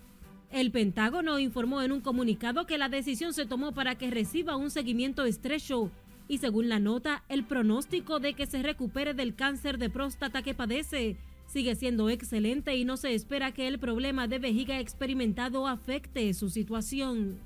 El 0.52 0.72
Pentágono 0.72 1.40
informó 1.40 1.82
en 1.82 1.92
un 1.92 2.02
comunicado 2.02 2.68
que 2.68 2.78
la 2.78 2.88
decisión 2.88 3.34
se 3.34 3.48
tomó 3.48 3.72
para 3.72 3.96
que 3.96 4.12
reciba 4.12 4.58
un 4.58 4.70
seguimiento 4.70 5.26
estrecho 5.26 5.90
y 6.28 6.38
según 6.38 6.70
la 6.70 6.80
nota, 6.80 7.24
el 7.30 7.44
pronóstico 7.44 8.20
de 8.20 8.36
que 8.36 8.46
se 8.46 8.62
recupere 8.62 9.16
del 9.16 9.34
cáncer 9.34 9.80
de 9.80 9.90
próstata 9.90 10.44
que 10.44 10.54
padece 10.54 11.18
sigue 11.48 11.76
siendo 11.76 12.10
excelente 12.10 12.76
y 12.76 12.86
no 12.86 12.96
se 12.96 13.16
espera 13.16 13.54
que 13.54 13.68
el 13.68 13.80
problema 13.80 14.28
de 14.28 14.38
vejiga 14.38 14.80
experimentado 14.80 15.68
afecte 15.68 16.32
su 16.36 16.50
situación. 16.50 17.40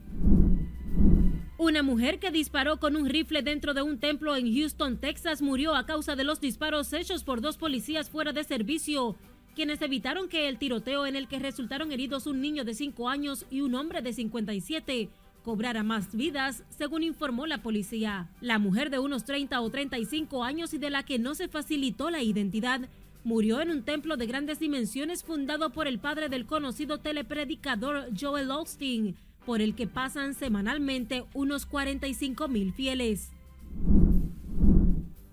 Una 1.59 1.81
mujer 1.81 2.19
que 2.19 2.29
disparó 2.29 2.77
con 2.77 2.95
un 2.95 3.09
rifle 3.09 3.41
dentro 3.41 3.73
de 3.73 3.81
un 3.81 3.97
templo 3.97 4.35
en 4.35 4.53
Houston, 4.53 4.97
Texas, 4.97 5.41
murió 5.41 5.73
a 5.73 5.87
causa 5.87 6.15
de 6.15 6.23
los 6.23 6.39
disparos 6.39 6.93
hechos 6.93 7.23
por 7.23 7.41
dos 7.41 7.57
policías 7.57 8.11
fuera 8.11 8.31
de 8.31 8.43
servicio, 8.43 9.15
quienes 9.55 9.81
evitaron 9.81 10.29
que 10.29 10.49
el 10.49 10.59
tiroteo 10.59 11.07
en 11.07 11.15
el 11.15 11.27
que 11.27 11.39
resultaron 11.39 11.91
heridos 11.91 12.27
un 12.27 12.41
niño 12.41 12.63
de 12.63 12.75
5 12.75 13.09
años 13.09 13.47
y 13.49 13.61
un 13.61 13.73
hombre 13.73 14.03
de 14.03 14.13
57 14.13 15.09
cobrara 15.43 15.81
más 15.81 16.15
vidas, 16.15 16.63
según 16.69 17.01
informó 17.01 17.47
la 17.47 17.63
policía. 17.63 18.29
La 18.39 18.59
mujer 18.59 18.91
de 18.91 18.99
unos 18.99 19.25
30 19.25 19.59
o 19.59 19.67
35 19.67 20.43
años 20.43 20.75
y 20.75 20.77
de 20.77 20.91
la 20.91 21.01
que 21.01 21.17
no 21.17 21.33
se 21.33 21.47
facilitó 21.47 22.11
la 22.11 22.21
identidad, 22.21 22.81
murió 23.23 23.61
en 23.61 23.71
un 23.71 23.81
templo 23.81 24.15
de 24.15 24.27
grandes 24.27 24.59
dimensiones 24.59 25.23
fundado 25.23 25.71
por 25.71 25.87
el 25.87 25.97
padre 25.97 26.29
del 26.29 26.45
conocido 26.45 26.99
telepredicador 26.99 28.09
Joel 28.15 28.51
Austin, 28.51 29.15
por 29.47 29.61
el 29.61 29.75
que 29.75 29.87
pasan 29.87 30.33
semanalmente 30.33 31.23
unos 31.33 31.65
45 31.65 32.49
mil 32.49 32.73
fieles. 32.73 33.31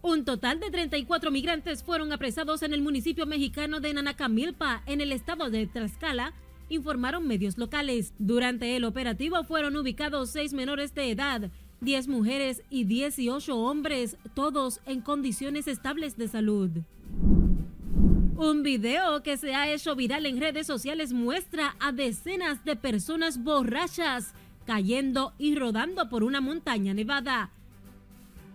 Un 0.02 0.24
total 0.24 0.60
de 0.60 0.70
34 0.70 1.32
migrantes 1.32 1.82
fueron 1.82 2.12
apresados 2.12 2.62
en 2.62 2.72
el 2.72 2.80
municipio 2.80 3.26
mexicano 3.26 3.80
de 3.80 3.92
Nanacamilpa, 3.92 4.84
en 4.86 5.00
el 5.00 5.10
estado 5.10 5.50
de 5.50 5.66
Tlaxcala, 5.66 6.32
informaron 6.68 7.26
medios 7.26 7.58
locales. 7.58 8.14
Durante 8.20 8.76
el 8.76 8.84
operativo 8.84 9.42
fueron 9.42 9.76
ubicados 9.76 10.30
seis 10.30 10.52
menores 10.52 10.94
de 10.94 11.10
edad, 11.10 11.50
10 11.80 12.06
mujeres 12.06 12.62
y 12.70 12.84
18 12.84 13.56
hombres, 13.56 14.16
todos 14.34 14.80
en 14.86 15.00
condiciones 15.00 15.66
estables 15.66 16.16
de 16.16 16.28
salud. 16.28 16.70
Un 18.36 18.64
video 18.64 19.22
que 19.22 19.36
se 19.36 19.54
ha 19.54 19.72
hecho 19.72 19.94
viral 19.94 20.26
en 20.26 20.40
redes 20.40 20.66
sociales 20.66 21.12
muestra 21.12 21.76
a 21.78 21.92
decenas 21.92 22.64
de 22.64 22.74
personas 22.74 23.42
borrachas 23.44 24.34
cayendo 24.66 25.32
y 25.38 25.54
rodando 25.54 26.08
por 26.08 26.24
una 26.24 26.40
montaña 26.40 26.94
nevada. 26.94 27.50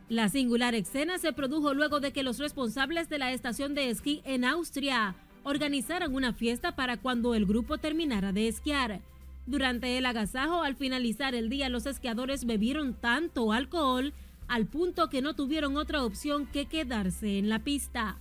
La 0.10 0.28
singular 0.28 0.76
escena 0.76 1.18
se 1.18 1.32
produjo 1.32 1.74
luego 1.74 2.02
de 2.02 2.12
que 2.12 2.24
los 2.24 2.40
responsables 2.40 3.08
de 3.08 3.20
la 3.20 3.32
estación 3.32 3.74
de 3.74 3.90
esquí 3.90 4.22
en 4.26 4.44
Austria 4.44 5.16
organizaran 5.44 6.14
una 6.14 6.34
fiesta 6.34 6.76
para 6.76 6.98
cuando 6.98 7.34
el 7.34 7.46
grupo 7.46 7.78
terminara 7.78 8.34
de 8.34 8.50
esquiar. 8.50 9.00
Durante 9.46 9.98
el 9.98 10.06
agasajo, 10.06 10.62
al 10.62 10.76
finalizar 10.76 11.36
el 11.36 11.50
día, 11.50 11.70
los 11.70 11.86
esquiadores 11.86 12.46
bebieron 12.46 12.96
tanto 12.96 13.54
alcohol 13.54 14.14
al 14.50 14.66
punto 14.66 15.10
que 15.10 15.22
no 15.22 15.36
tuvieron 15.36 15.78
otra 15.78 16.04
opción 16.04 16.48
que 16.48 16.66
quedarse 16.66 17.38
en 17.38 17.48
la 17.48 17.60
pista. 17.60 18.18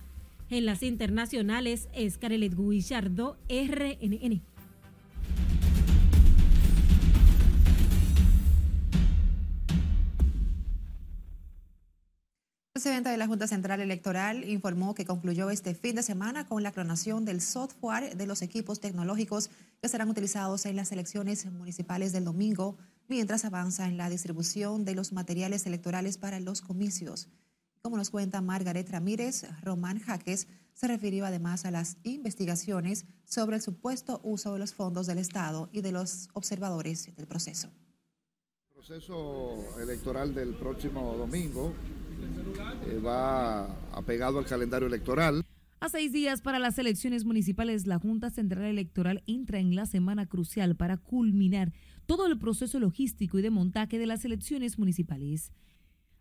En 0.51 0.65
las 0.65 0.81
internacionales, 0.81 1.89
Scarlett 2.09 2.55
Guillardo, 2.57 3.37
RNN. 3.47 4.41
El 12.79 12.81
presidente 12.81 13.09
de 13.09 13.17
la 13.17 13.27
Junta 13.27 13.45
Central 13.45 13.81
Electoral 13.81 14.49
informó 14.49 14.95
que 14.95 15.05
concluyó 15.05 15.51
este 15.51 15.75
fin 15.75 15.95
de 15.97 16.01
semana 16.01 16.47
con 16.47 16.63
la 16.63 16.71
clonación 16.71 17.25
del 17.25 17.41
software 17.41 18.17
de 18.17 18.25
los 18.25 18.41
equipos 18.41 18.79
tecnológicos 18.79 19.51
que 19.81 19.89
serán 19.89 20.09
utilizados 20.09 20.65
en 20.65 20.77
las 20.77 20.91
elecciones 20.91 21.45
municipales 21.45 22.11
del 22.11 22.23
domingo, 22.23 22.75
mientras 23.07 23.45
avanza 23.45 23.87
en 23.87 23.97
la 23.97 24.09
distribución 24.09 24.83
de 24.83 24.95
los 24.95 25.13
materiales 25.13 25.67
electorales 25.67 26.17
para 26.17 26.39
los 26.39 26.61
comicios. 26.61 27.27
Como 27.81 27.95
nos 27.95 28.09
cuenta 28.09 28.41
Margaret 28.41 28.89
Ramírez, 28.89 29.45
Román 29.63 29.99
Jaques 29.99 30.49
se 30.73 30.87
refirió 30.87 31.25
además 31.25 31.63
a 31.63 31.71
las 31.71 31.97
investigaciones 32.03 33.05
sobre 33.23 33.55
el 33.55 33.61
supuesto 33.61 34.19
uso 34.21 34.53
de 34.53 34.59
los 34.59 34.73
fondos 34.73 35.07
del 35.07 35.17
Estado 35.17 35.69
y 35.71 35.79
de 35.81 35.93
los 35.93 36.27
observadores 36.33 37.15
del 37.15 37.25
proceso. 37.25 37.71
El 38.67 38.75
proceso 38.75 39.79
electoral 39.79 40.35
del 40.35 40.55
próximo 40.55 41.15
domingo 41.15 41.73
eh, 42.85 42.99
va 42.99 43.65
apegado 43.93 44.39
al 44.39 44.45
calendario 44.45 44.87
electoral. 44.87 45.45
A 45.79 45.87
seis 45.87 46.11
días 46.11 46.41
para 46.41 46.59
las 46.59 46.77
elecciones 46.79 47.23
municipales, 47.23 47.87
la 47.87 47.97
Junta 47.97 48.29
Central 48.29 48.65
Electoral 48.65 49.23
entra 49.25 49.59
en 49.59 49.73
la 49.73 49.85
semana 49.85 50.25
crucial 50.25 50.75
para 50.75 50.97
culminar 50.97 51.71
todo 52.05 52.27
el 52.27 52.37
proceso 52.37 52.77
logístico 52.79 53.39
y 53.39 53.41
de 53.41 53.51
montaje 53.51 53.97
de 53.97 54.05
las 54.05 54.25
elecciones 54.25 54.77
municipales. 54.77 55.53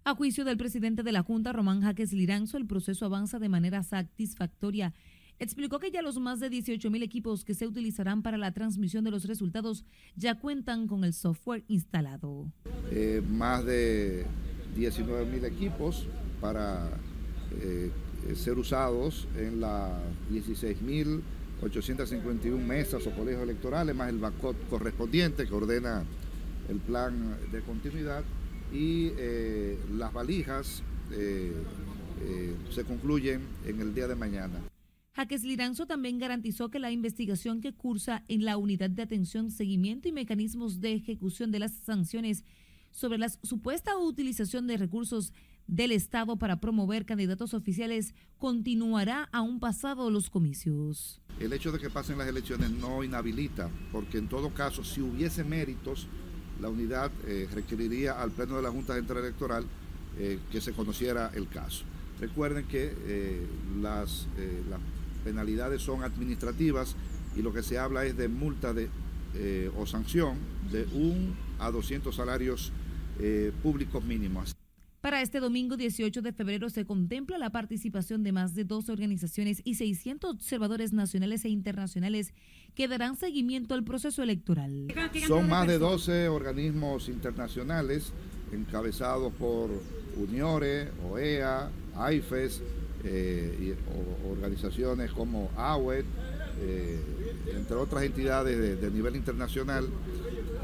A 0.04 0.14
juicio 0.14 0.44
del 0.44 0.56
presidente 0.56 1.02
de 1.02 1.12
la 1.12 1.22
Junta, 1.22 1.52
Román 1.52 1.82
Jaques 1.82 2.12
Liranzo, 2.12 2.56
el 2.56 2.66
proceso 2.66 3.04
avanza 3.04 3.38
de 3.38 3.48
manera 3.48 3.82
satisfactoria. 3.82 4.94
Explicó 5.38 5.78
que 5.78 5.90
ya 5.90 6.02
los 6.02 6.18
más 6.18 6.40
de 6.40 6.50
18 6.50 6.90
mil 6.90 7.02
equipos 7.02 7.44
que 7.44 7.54
se 7.54 7.66
utilizarán 7.66 8.22
para 8.22 8.38
la 8.38 8.52
transmisión 8.52 9.04
de 9.04 9.10
los 9.10 9.26
resultados 9.26 9.84
ya 10.16 10.40
cuentan 10.40 10.88
con 10.88 11.04
el 11.04 11.12
software 11.12 11.64
instalado. 11.68 12.50
Eh, 12.90 13.22
más 13.28 13.64
de 13.64 14.26
19 14.74 15.26
mil 15.26 15.44
equipos 15.44 16.06
para 16.40 16.88
eh, 17.60 17.92
ser 18.34 18.58
usados 18.58 19.28
en 19.36 19.60
las 19.60 19.92
16.851 20.32 22.58
mesas 22.58 23.06
o 23.06 23.12
colegios 23.12 23.42
electorales, 23.42 23.94
más 23.94 24.08
el 24.08 24.18
backup 24.18 24.56
correspondiente 24.68 25.46
que 25.46 25.54
ordena 25.54 26.02
el 26.68 26.78
plan 26.78 27.36
de 27.52 27.60
continuidad 27.62 28.24
y 28.72 29.12
eh, 29.16 29.78
las 29.92 30.12
valijas 30.12 30.82
eh, 31.12 31.52
eh, 32.20 32.56
se 32.70 32.84
concluyen 32.84 33.42
en 33.64 33.80
el 33.80 33.94
día 33.94 34.08
de 34.08 34.14
mañana. 34.14 34.60
Jaques 35.14 35.42
Liranzo 35.42 35.86
también 35.86 36.18
garantizó 36.18 36.70
que 36.70 36.78
la 36.78 36.92
investigación 36.92 37.60
que 37.60 37.72
cursa 37.72 38.24
en 38.28 38.44
la 38.44 38.56
Unidad 38.56 38.90
de 38.90 39.02
Atención, 39.02 39.50
Seguimiento 39.50 40.06
y 40.06 40.12
Mecanismos 40.12 40.80
de 40.80 40.92
Ejecución 40.92 41.50
de 41.50 41.58
las 41.58 41.72
Sanciones 41.72 42.44
sobre 42.92 43.18
la 43.18 43.28
supuesta 43.28 43.96
utilización 43.98 44.66
de 44.66 44.76
recursos 44.76 45.32
del 45.66 45.92
Estado 45.92 46.36
para 46.36 46.60
promover 46.60 47.04
candidatos 47.04 47.52
oficiales 47.52 48.14
continuará 48.38 49.28
aún 49.32 49.60
pasado 49.60 50.10
los 50.10 50.30
comicios. 50.30 51.20
el 51.40 51.52
hecho 51.52 51.70
de 51.70 51.78
que 51.78 51.90
pasen 51.90 52.18
las 52.18 52.26
elecciones 52.26 52.70
no 52.70 53.04
inhabilita, 53.04 53.70
porque 53.92 54.18
en 54.18 54.28
todo 54.28 54.54
caso, 54.54 54.82
si 54.82 55.00
hubiese 55.00 55.44
méritos, 55.44 56.08
la 56.60 56.68
unidad 56.68 57.10
eh, 57.26 57.48
requeriría 57.52 58.20
al 58.20 58.30
Pleno 58.30 58.56
de 58.56 58.62
la 58.62 58.70
Junta 58.70 58.94
Central 58.94 59.20
Electoral 59.20 59.64
eh, 60.18 60.38
que 60.50 60.60
se 60.60 60.72
conociera 60.72 61.30
el 61.34 61.48
caso. 61.48 61.84
Recuerden 62.20 62.66
que 62.66 62.94
eh, 63.06 63.46
las, 63.80 64.26
penalidades 65.24 65.82
son 65.82 66.04
administrativas 66.04 66.94
y 67.36 67.42
lo 67.42 67.52
que 67.52 67.62
se 67.62 67.78
habla 67.78 68.06
es 68.06 68.16
de 68.16 68.28
multa 68.28 68.72
de, 68.72 68.88
o 69.76 69.84
sanción 69.84 70.38
de 70.70 70.86
1 70.92 71.34
a 71.58 71.70
200 71.70 72.14
salarios 72.14 72.72
públicos 73.62 74.02
mínimos. 74.04 74.54
Para 75.08 75.22
este 75.22 75.40
domingo 75.40 75.78
18 75.78 76.20
de 76.20 76.34
febrero 76.34 76.68
se 76.68 76.84
contempla 76.84 77.38
la 77.38 77.48
participación 77.48 78.22
de 78.22 78.30
más 78.30 78.54
de 78.54 78.64
12 78.64 78.92
organizaciones 78.92 79.62
y 79.64 79.76
600 79.76 80.34
observadores 80.34 80.92
nacionales 80.92 81.46
e 81.46 81.48
internacionales 81.48 82.34
que 82.74 82.88
darán 82.88 83.16
seguimiento 83.16 83.72
al 83.72 83.84
proceso 83.84 84.22
electoral. 84.22 84.88
Son 85.26 85.48
más 85.48 85.66
de 85.66 85.78
12 85.78 86.28
organismos 86.28 87.08
internacionales 87.08 88.12
encabezados 88.52 89.32
por 89.32 89.70
UNIORE, 90.18 90.90
OEA, 91.10 91.70
AIFES, 91.96 92.60
eh, 93.04 93.74
y, 93.74 94.30
organizaciones 94.30 95.10
como 95.12 95.50
AWET, 95.56 96.04
eh, 96.60 97.00
entre 97.56 97.76
otras 97.76 98.02
entidades 98.04 98.78
de, 98.78 98.90
nivel 98.90 99.16
internacional, 99.16 99.88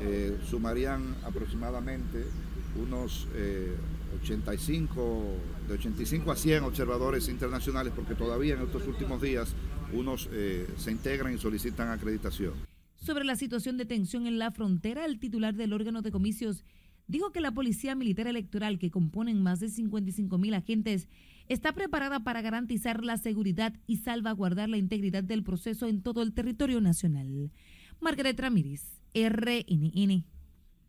eh, 0.02 0.37
sumarían 0.50 1.14
aproximadamente 1.24 2.26
unos 2.76 3.26
85, 4.20 5.24
de 5.68 5.74
85 5.74 6.33
a 6.33 6.37
100 6.37 6.64
observadores 6.64 7.29
internacionales, 7.29 7.92
porque 7.94 8.14
todavía 8.14 8.55
en 8.55 8.62
estos 8.62 8.87
últimos 8.87 9.20
días 9.20 9.55
unos 9.92 10.29
eh, 10.33 10.66
se 10.77 10.90
integran 10.90 11.35
y 11.35 11.38
solicitan 11.38 11.88
acreditación. 11.88 12.55
Sobre 12.94 13.24
la 13.24 13.37
situación 13.37 13.77
de 13.77 13.85
tensión 13.85 14.27
en 14.27 14.38
la 14.38 14.50
frontera, 14.50 15.05
el 15.05 15.18
titular 15.18 15.55
del 15.55 15.72
órgano 15.72 16.03
de 16.03 16.11
comicios 16.11 16.64
dijo 17.07 17.33
que 17.33 17.40
la 17.40 17.53
Policía 17.53 17.94
Militar 17.94 18.27
Electoral, 18.27 18.79
que 18.79 18.90
componen 18.90 19.42
más 19.42 19.61
de 19.61 19.68
55 19.68 20.38
mil 20.38 20.55
agentes, 20.55 21.09
está 21.48 21.72
preparada 21.74 22.20
para 22.20 22.40
garantizar 22.40 23.05
la 23.05 23.18
seguridad 23.18 23.74
y 23.87 23.98
salvaguardar 23.98 24.68
la 24.68 24.79
integridad 24.79 25.22
del 25.22 25.44
proceso 25.44 25.87
en 25.87 26.03
todo 26.03 26.22
el 26.22 26.33
territorio 26.33 26.81
nacional. 26.81 27.50
Margaret 28.00 28.38
Ramírez, 28.40 29.03
RNN. 29.14 30.24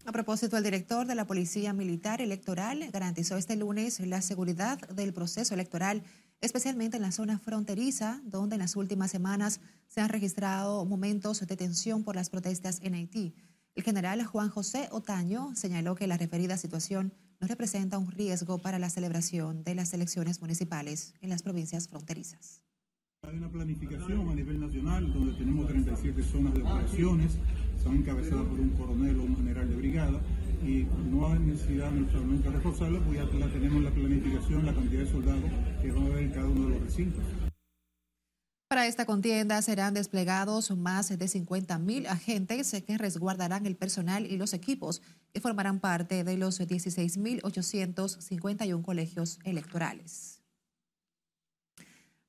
A 0.07 0.11
propósito, 0.11 0.55
el 0.55 0.63
director 0.63 1.07
de 1.07 1.15
la 1.15 1.25
Policía 1.25 1.73
Militar 1.73 2.21
Electoral 2.21 2.91
garantizó 2.93 3.37
este 3.37 3.55
lunes 3.55 3.99
la 4.01 4.21
seguridad 4.21 4.77
del 4.89 5.13
proceso 5.13 5.55
electoral, 5.55 6.03
especialmente 6.41 6.97
en 6.97 7.01
la 7.01 7.11
zona 7.11 7.39
fronteriza, 7.39 8.21
donde 8.23 8.53
en 8.53 8.61
las 8.61 8.75
últimas 8.75 9.09
semanas 9.09 9.61
se 9.87 10.01
han 10.01 10.09
registrado 10.09 10.85
momentos 10.85 11.39
de 11.39 11.57
tensión 11.57 12.03
por 12.03 12.13
las 12.13 12.29
protestas 12.29 12.81
en 12.83 12.93
Haití. 12.93 13.33
El 13.73 13.81
general 13.81 14.23
Juan 14.23 14.49
José 14.49 14.89
Otaño 14.91 15.55
señaló 15.55 15.95
que 15.95 16.05
la 16.05 16.17
referida 16.17 16.55
situación 16.55 17.11
no 17.39 17.47
representa 17.47 17.97
un 17.97 18.11
riesgo 18.11 18.59
para 18.59 18.77
la 18.77 18.91
celebración 18.91 19.63
de 19.63 19.73
las 19.73 19.91
elecciones 19.95 20.39
municipales 20.39 21.15
en 21.21 21.31
las 21.31 21.41
provincias 21.41 21.87
fronterizas. 21.87 22.61
Hay 23.27 23.37
una 23.37 23.49
planificación 23.49 24.29
a 24.29 24.35
nivel 24.35 24.59
nacional 24.59 25.11
donde 25.11 25.33
tenemos 25.33 25.67
37 25.67 26.21
zonas 26.23 26.53
de 26.53 26.61
operaciones 26.61 27.39
están 27.75 27.95
encabezadas 27.95 28.45
por 28.45 28.59
un 28.59 28.69
coronel 28.69 29.19
o 29.19 29.23
un 29.23 29.35
general 29.37 29.67
de 29.69 29.75
brigada 29.75 30.21
y 30.63 30.85
no 31.09 31.27
hay 31.27 31.39
necesidad 31.39 31.91
necesariamente 31.91 32.49
de 32.49 32.55
reforzarlo, 32.55 33.03
pues 33.03 33.19
ya 33.19 33.25
la 33.37 33.51
tenemos 33.51 33.83
la 33.83 33.91
planificación, 33.91 34.65
la 34.65 34.73
cantidad 34.73 35.01
de 35.01 35.11
soldados 35.11 35.51
que 35.81 35.91
van 35.91 36.03
a 36.03 36.05
haber 36.07 36.23
en 36.23 36.31
cada 36.31 36.47
uno 36.47 36.63
de 36.65 36.69
los 36.69 36.81
recintos. 36.81 37.23
Para 38.67 38.87
esta 38.87 39.05
contienda 39.05 39.61
serán 39.61 39.93
desplegados 39.93 40.75
más 40.75 41.15
de 41.17 41.27
50 41.27 41.77
mil 41.79 42.07
agentes 42.07 42.75
que 42.85 42.97
resguardarán 42.97 43.67
el 43.67 43.75
personal 43.75 44.25
y 44.25 44.37
los 44.37 44.53
equipos 44.53 45.01
que 45.33 45.41
formarán 45.41 45.79
parte 45.79 46.23
de 46.23 46.37
los 46.37 46.59
16.851 46.59 48.81
colegios 48.81 49.39
electorales. 49.43 50.34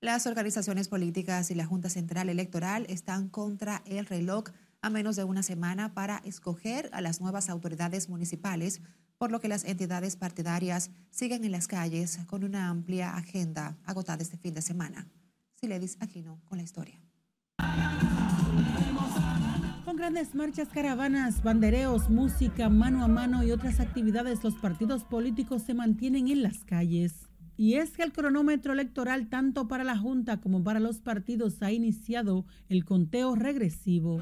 Las 0.07 0.29
organizaciones 0.29 0.87
políticas 0.87 1.51
y 1.51 1.57
la 1.57 1.67
Junta 1.67 1.91
Central 1.91 2.29
Electoral 2.29 2.87
están 2.89 3.29
contra 3.29 3.83
el 3.87 4.07
reloj 4.07 4.45
a 4.81 4.89
menos 4.89 5.17
de 5.17 5.25
una 5.25 5.43
semana 5.43 5.95
para 5.95 6.19
escoger 6.19 6.89
a 6.93 7.01
las 7.01 7.21
nuevas 7.21 7.51
autoridades 7.51 8.09
municipales, 8.09 8.83
por 9.19 9.33
lo 9.33 9.41
que 9.41 9.49
las 9.49 9.65
entidades 9.65 10.15
partidarias 10.15 10.93
siguen 11.11 11.45
en 11.45 11.51
las 11.51 11.67
calles 11.67 12.21
con 12.29 12.45
una 12.45 12.69
amplia 12.69 13.17
agenda 13.17 13.79
agotada 13.85 14.23
este 14.23 14.37
fin 14.37 14.55
de 14.55 14.63
semana. 14.63 15.09
Siledis 15.61 15.97
Aquino 15.99 16.41
con 16.45 16.59
la 16.59 16.63
historia. 16.63 17.01
Con 19.85 19.97
grandes 19.97 20.37
marchas, 20.37 20.69
caravanas, 20.69 21.43
bandereos, 21.43 22.11
música, 22.11 22.69
mano 22.69 23.03
a 23.03 23.09
mano 23.09 23.43
y 23.43 23.51
otras 23.51 23.81
actividades, 23.81 24.45
los 24.45 24.55
partidos 24.55 25.03
políticos 25.03 25.63
se 25.63 25.75
mantienen 25.75 26.29
en 26.29 26.45
las 26.45 26.63
calles. 26.63 27.26
Y 27.59 27.75
es 27.75 27.93
que 27.93 28.03
el 28.03 28.13
cronómetro 28.13 28.75
electoral, 28.75 29.29
tanto 29.29 29.67
para 29.67 29.83
la 29.83 29.97
Junta 29.97 30.41
como 30.41 30.63
para 30.63 30.79
los 30.79 31.01
partidos, 31.01 31.63
ha 31.63 31.73
iniciado 31.73 32.45
el 32.69 32.85
conteo 32.85 33.35
regresivo. 33.35 34.21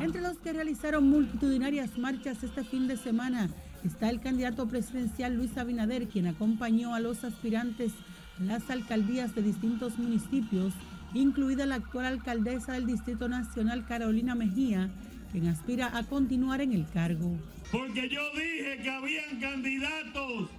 Entre 0.00 0.22
los 0.22 0.38
que 0.38 0.52
realizaron 0.52 1.08
multitudinarias 1.08 1.98
marchas 1.98 2.44
este 2.44 2.62
fin 2.62 2.86
de 2.86 2.96
semana 2.96 3.50
está 3.84 4.08
el 4.08 4.20
candidato 4.20 4.68
presidencial 4.68 5.34
Luis 5.34 5.58
Abinader, 5.58 6.06
quien 6.06 6.28
acompañó 6.28 6.94
a 6.94 7.00
los 7.00 7.24
aspirantes 7.24 7.92
a 8.40 8.44
las 8.44 8.70
alcaldías 8.70 9.34
de 9.34 9.42
distintos 9.42 9.98
municipios, 9.98 10.72
incluida 11.12 11.66
la 11.66 11.76
actual 11.76 12.06
alcaldesa 12.06 12.74
del 12.74 12.86
Distrito 12.86 13.28
Nacional, 13.28 13.84
Carolina 13.84 14.36
Mejía, 14.36 14.90
quien 15.32 15.48
aspira 15.48 15.96
a 15.96 16.04
continuar 16.04 16.60
en 16.60 16.72
el 16.72 16.88
cargo. 16.88 17.36
Porque 17.72 18.08
yo 18.08 18.22
dije 18.34 18.78
que 18.80 18.90
habían 18.90 19.40
candidatos 19.40 20.50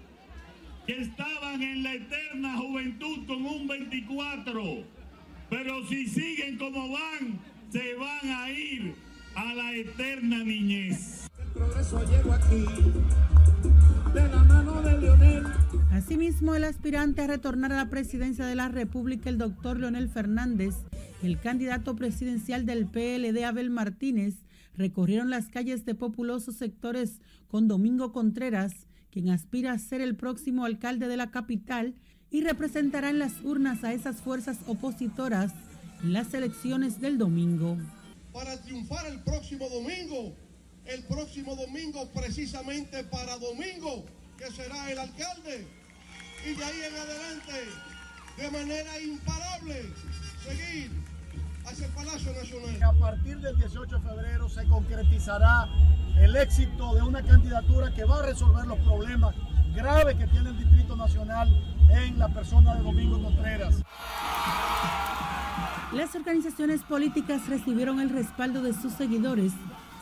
que 0.90 1.02
estaban 1.02 1.62
en 1.62 1.84
la 1.84 1.94
eterna 1.94 2.58
juventud 2.58 3.20
con 3.28 3.46
un 3.46 3.68
24, 3.68 4.60
pero 5.48 5.88
si 5.88 6.08
siguen 6.08 6.58
como 6.58 6.90
van, 6.90 7.40
se 7.72 7.94
van 7.94 8.28
a 8.28 8.50
ir 8.50 8.96
a 9.36 9.54
la 9.54 9.76
eterna 9.76 10.44
niñez. 10.44 11.30
El 11.38 11.48
progreso 11.50 12.04
llegó 12.10 12.34
aquí. 12.34 12.66
De 14.16 14.30
la 14.30 14.44
mano 14.46 14.82
de 14.82 15.00
Leonel. 15.00 15.44
Asimismo, 15.92 16.56
el 16.56 16.64
aspirante 16.64 17.22
a 17.22 17.28
retornar 17.28 17.72
a 17.72 17.78
la 17.78 17.90
presidencia 17.92 18.48
de 18.48 18.56
la 18.56 18.70
República, 18.70 19.30
el 19.30 19.38
doctor 19.38 19.78
Leonel 19.78 20.10
Fernández, 20.10 20.74
el 21.22 21.40
candidato 21.40 21.96
presidencial 21.96 22.66
del 22.66 22.88
PLD, 22.88 23.44
Abel 23.46 23.70
Martínez, 23.70 24.38
recorrieron 24.76 25.30
las 25.30 25.50
calles 25.50 25.86
de 25.86 25.94
populosos 25.94 26.56
sectores 26.56 27.22
con 27.48 27.68
Domingo 27.68 28.12
Contreras, 28.12 28.88
quien 29.12 29.30
aspira 29.30 29.72
a 29.72 29.80
ser 29.80 30.02
el 30.02 30.16
próximo 30.16 30.66
alcalde 30.66 31.08
de 31.08 31.18
la 31.18 31.32
capital 31.32 31.96
y 32.32 32.42
representará 32.42 33.10
en 33.10 33.20
las 33.20 33.42
urnas 33.44 33.84
a 33.84 33.94
esas 33.94 34.18
fuerzas 34.18 34.60
opositoras 34.68 35.52
en 36.04 36.14
las 36.14 36.34
elecciones 36.34 37.02
del 37.02 37.18
domingo. 37.18 37.78
Para 38.32 38.62
triunfar 38.62 39.06
el 39.08 39.20
próximo 39.22 39.68
domingo, 39.70 40.36
el 40.86 41.04
próximo 41.04 41.56
domingo 41.56 42.08
precisamente 42.14 43.04
para 43.06 43.38
domingo, 43.38 44.06
que 44.38 44.52
será 44.52 44.92
el 44.92 45.00
alcalde, 45.00 45.68
y 46.46 46.54
de 46.54 46.64
ahí 46.64 46.82
en 46.88 46.96
adelante, 46.96 47.54
de 48.38 48.52
manera 48.52 49.02
imparable, 49.02 49.82
seguir 50.48 50.92
hacia 51.72 51.86
el 51.86 51.92
Palacio 51.94 52.34
Nacional. 52.34 52.84
A 52.84 52.94
partir 52.94 53.38
del 53.40 53.58
18 53.58 54.00
de 54.00 54.02
febrero 54.02 54.50
se 54.50 54.68
concretizará 54.68 55.68
el 56.20 56.36
éxito 56.36 56.96
de 56.96 57.02
una 57.02 57.22
candidatura 57.22 57.94
que 57.94 58.04
va 58.04 58.20
a 58.20 58.24
resolver 58.24 58.66
los 58.66 58.80
problemas 58.80 59.36
graves 59.76 60.16
que 60.16 60.28
tiene 60.28 60.50
el 60.50 60.58
Distrito 60.58 60.96
Nacional 60.96 61.50
en 61.90 62.20
la 62.20 62.28
persona 62.30 62.76
de 62.76 62.84
Domingo 62.84 63.22
Contreras. 63.22 63.76
Las 65.94 66.16
organizaciones 66.16 66.82
políticas 66.82 67.48
recibieron 67.48 68.00
el 68.00 68.10
respaldo 68.10 68.62
de 68.62 68.74
sus 68.74 68.94
seguidores. 68.94 69.54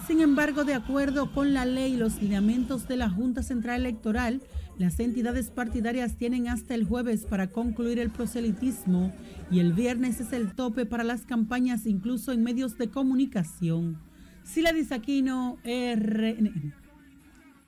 Sin 0.06 0.22
embargo, 0.22 0.64
de 0.64 0.74
acuerdo 0.74 1.32
con 1.32 1.54
la 1.54 1.66
ley 1.66 1.94
y 1.94 1.98
los 1.98 2.22
lineamientos 2.22 2.88
de 2.88 2.98
la 2.98 3.10
Junta 3.10 3.44
Central 3.44 3.82
Electoral, 3.82 4.42
las 4.78 5.00
entidades 5.00 5.50
partidarias 5.50 6.18
tienen 6.18 6.48
hasta 6.48 6.76
el 6.76 6.86
jueves 6.86 7.26
para 7.26 7.48
concluir 7.48 7.98
el 7.98 8.12
proselitismo 8.12 9.12
y 9.50 9.60
el 9.60 9.74
viernes 9.74 10.20
es 10.20 10.34
el 10.34 10.54
tope 10.54 10.86
para 10.86 11.04
las 11.04 11.26
campañas 11.26 11.88
incluso 11.88 12.32
en 12.32 12.44
medios 12.44 12.78
de 12.78 12.90
comunicación. 12.90 14.00
Sila 14.44 14.72
Aquino, 14.92 15.58
RNN. 15.64 16.74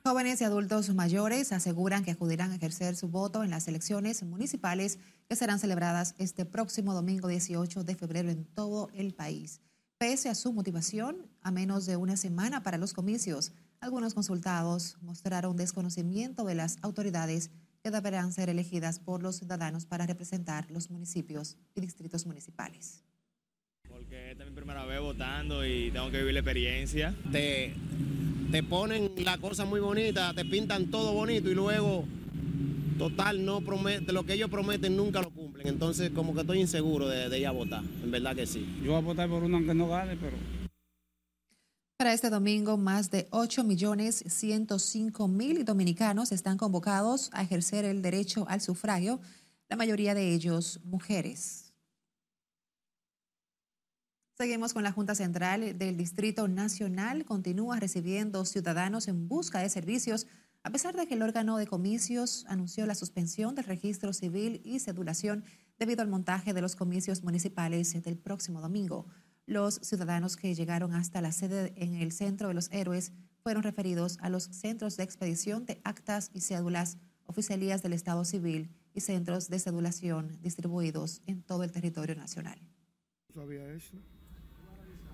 Jóvenes 0.04 0.40
y 0.40 0.44
adultos 0.44 0.94
mayores 0.94 1.52
aseguran 1.52 2.04
que 2.04 2.12
acudirán 2.12 2.52
a 2.52 2.54
ejercer 2.54 2.96
su 2.96 3.08
voto 3.08 3.44
en 3.44 3.50
las 3.50 3.68
elecciones 3.68 4.22
municipales 4.22 4.98
que 5.28 5.36
serán 5.36 5.58
celebradas 5.58 6.14
este 6.18 6.46
próximo 6.46 6.94
domingo 6.94 7.28
18 7.28 7.84
de 7.84 7.94
febrero 7.96 8.30
en 8.30 8.44
todo 8.44 8.88
el 8.94 9.14
país. 9.14 9.60
Pese 9.98 10.30
a 10.30 10.34
su 10.34 10.54
motivación, 10.54 11.28
a 11.42 11.50
menos 11.50 11.84
de 11.84 11.96
una 11.96 12.16
semana 12.16 12.62
para 12.62 12.78
los 12.78 12.94
comicios, 12.94 13.52
algunos 13.80 14.12
consultados 14.14 14.96
mostraron 15.00 15.56
desconocimiento 15.56 16.44
de 16.44 16.54
las 16.54 16.76
autoridades 16.82 17.50
que 17.82 17.90
deberán 17.90 18.32
ser 18.32 18.50
elegidas 18.50 18.98
por 18.98 19.22
los 19.22 19.36
ciudadanos 19.36 19.86
para 19.86 20.06
representar 20.06 20.70
los 20.70 20.90
municipios 20.90 21.56
y 21.74 21.80
distritos 21.80 22.26
municipales. 22.26 23.02
Porque 23.88 24.32
esta 24.32 24.44
es 24.44 24.50
mi 24.50 24.54
primera 24.54 24.84
vez 24.84 25.00
votando 25.00 25.64
y 25.66 25.90
tengo 25.90 26.10
que 26.10 26.18
vivir 26.18 26.34
la 26.34 26.40
experiencia. 26.40 27.14
Te, 27.32 27.74
te 28.50 28.62
ponen 28.62 29.12
la 29.24 29.38
cosa 29.38 29.64
muy 29.64 29.80
bonita, 29.80 30.34
te 30.34 30.44
pintan 30.44 30.90
todo 30.90 31.14
bonito 31.14 31.50
y 31.50 31.54
luego, 31.54 32.04
total, 32.98 33.44
no 33.44 33.62
promete, 33.62 34.12
lo 34.12 34.24
que 34.24 34.34
ellos 34.34 34.50
prometen 34.50 34.94
nunca 34.94 35.22
lo 35.22 35.30
cumplen. 35.30 35.66
Entonces, 35.66 36.10
como 36.10 36.34
que 36.34 36.42
estoy 36.42 36.60
inseguro 36.60 37.08
de, 37.08 37.30
de 37.30 37.38
ir 37.40 37.46
a 37.46 37.50
votar. 37.50 37.82
En 38.04 38.10
verdad 38.10 38.36
que 38.36 38.46
sí. 38.46 38.78
Yo 38.84 38.92
voy 38.92 39.00
a 39.00 39.04
votar 39.04 39.28
por 39.28 39.42
uno 39.42 39.56
aunque 39.56 39.74
no 39.74 39.88
gane, 39.88 40.16
pero 40.16 40.36
Para 42.00 42.14
este 42.14 42.30
domingo, 42.30 42.78
más 42.78 43.10
de 43.10 43.28
8.105.000 43.28 45.64
dominicanos 45.64 46.32
están 46.32 46.56
convocados 46.56 47.28
a 47.34 47.42
ejercer 47.42 47.84
el 47.84 48.00
derecho 48.00 48.46
al 48.48 48.62
sufragio, 48.62 49.20
la 49.68 49.76
mayoría 49.76 50.14
de 50.14 50.32
ellos 50.32 50.80
mujeres. 50.82 51.74
Seguimos 54.38 54.72
con 54.72 54.82
la 54.82 54.92
Junta 54.92 55.14
Central 55.14 55.76
del 55.76 55.98
Distrito 55.98 56.48
Nacional. 56.48 57.26
Continúa 57.26 57.78
recibiendo 57.78 58.46
ciudadanos 58.46 59.06
en 59.06 59.28
busca 59.28 59.58
de 59.58 59.68
servicios, 59.68 60.26
a 60.62 60.70
pesar 60.70 60.96
de 60.96 61.06
que 61.06 61.16
el 61.16 61.22
órgano 61.22 61.58
de 61.58 61.66
comicios 61.66 62.46
anunció 62.48 62.86
la 62.86 62.94
suspensión 62.94 63.54
del 63.54 63.66
registro 63.66 64.14
civil 64.14 64.62
y 64.64 64.78
cedulación 64.78 65.44
debido 65.78 66.00
al 66.00 66.08
montaje 66.08 66.54
de 66.54 66.62
los 66.62 66.76
comicios 66.76 67.22
municipales 67.22 68.02
del 68.02 68.16
próximo 68.16 68.62
domingo. 68.62 69.06
Los 69.50 69.80
ciudadanos 69.82 70.36
que 70.36 70.54
llegaron 70.54 70.94
hasta 70.94 71.20
la 71.20 71.32
sede 71.32 71.72
en 71.74 71.96
el 71.96 72.12
Centro 72.12 72.46
de 72.46 72.54
los 72.54 72.70
Héroes 72.70 73.12
fueron 73.42 73.64
referidos 73.64 74.16
a 74.20 74.28
los 74.28 74.44
centros 74.44 74.96
de 74.96 75.02
expedición 75.02 75.66
de 75.66 75.80
actas 75.82 76.30
y 76.32 76.40
cédulas, 76.40 76.98
oficialías 77.26 77.82
del 77.82 77.94
Estado 77.94 78.24
Civil 78.24 78.70
y 78.94 79.00
centros 79.00 79.48
de 79.48 79.58
cedulación 79.58 80.38
distribuidos 80.40 81.20
en 81.26 81.42
todo 81.42 81.64
el 81.64 81.72
territorio 81.72 82.14
nacional. 82.14 82.60
No 83.34 83.42
sabía 83.42 83.68
eso. 83.72 83.96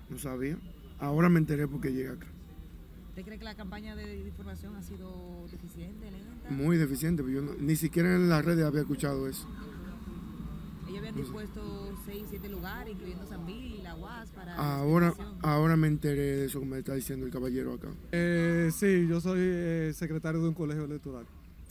No 0.07 0.19
sabía. 0.19 0.59
Ahora 0.99 1.29
me 1.29 1.39
enteré 1.39 1.67
porque 1.67 1.91
llegué 1.91 2.09
acá. 2.09 2.27
¿Usted 3.09 3.23
cree 3.25 3.39
que 3.39 3.43
la 3.43 3.55
campaña 3.55 3.95
de 3.95 4.19
información 4.19 4.75
ha 4.75 4.83
sido 4.83 5.47
deficiente, 5.49 6.11
lenta? 6.11 6.51
Muy 6.51 6.77
deficiente, 6.77 7.23
pero 7.23 7.33
yo 7.33 7.41
no- 7.41 7.55
ni 7.59 7.75
siquiera 7.75 8.13
en 8.13 8.29
las 8.29 8.45
redes 8.45 8.65
había 8.67 8.81
escuchado 8.81 9.27
eso. 9.27 9.47
Ellos 10.87 10.99
habían 10.99 11.15
dispuesto 11.15 11.93
6, 12.05 12.23
7 12.29 12.47
lugares, 12.47 12.93
incluyendo 12.93 13.25
San 13.27 13.45
Bill, 13.45 13.83
la 13.83 13.95
UAS, 13.95 14.29
para... 14.31 14.55
Ahora, 14.55 15.13
ahora 15.41 15.75
me 15.75 15.87
enteré 15.87 16.37
de 16.37 16.45
eso 16.45 16.61
que 16.61 16.65
me 16.65 16.79
está 16.79 16.93
diciendo 16.93 17.25
el 17.25 17.31
caballero 17.31 17.73
acá. 17.73 17.89
Eh, 18.13 18.69
sí, 18.73 19.05
yo 19.05 19.19
soy 19.19 19.39
eh, 19.41 19.91
secretario 19.93 20.41
de 20.41 20.47
un 20.47 20.53
colegio 20.53 20.85
electoral. 20.85 21.25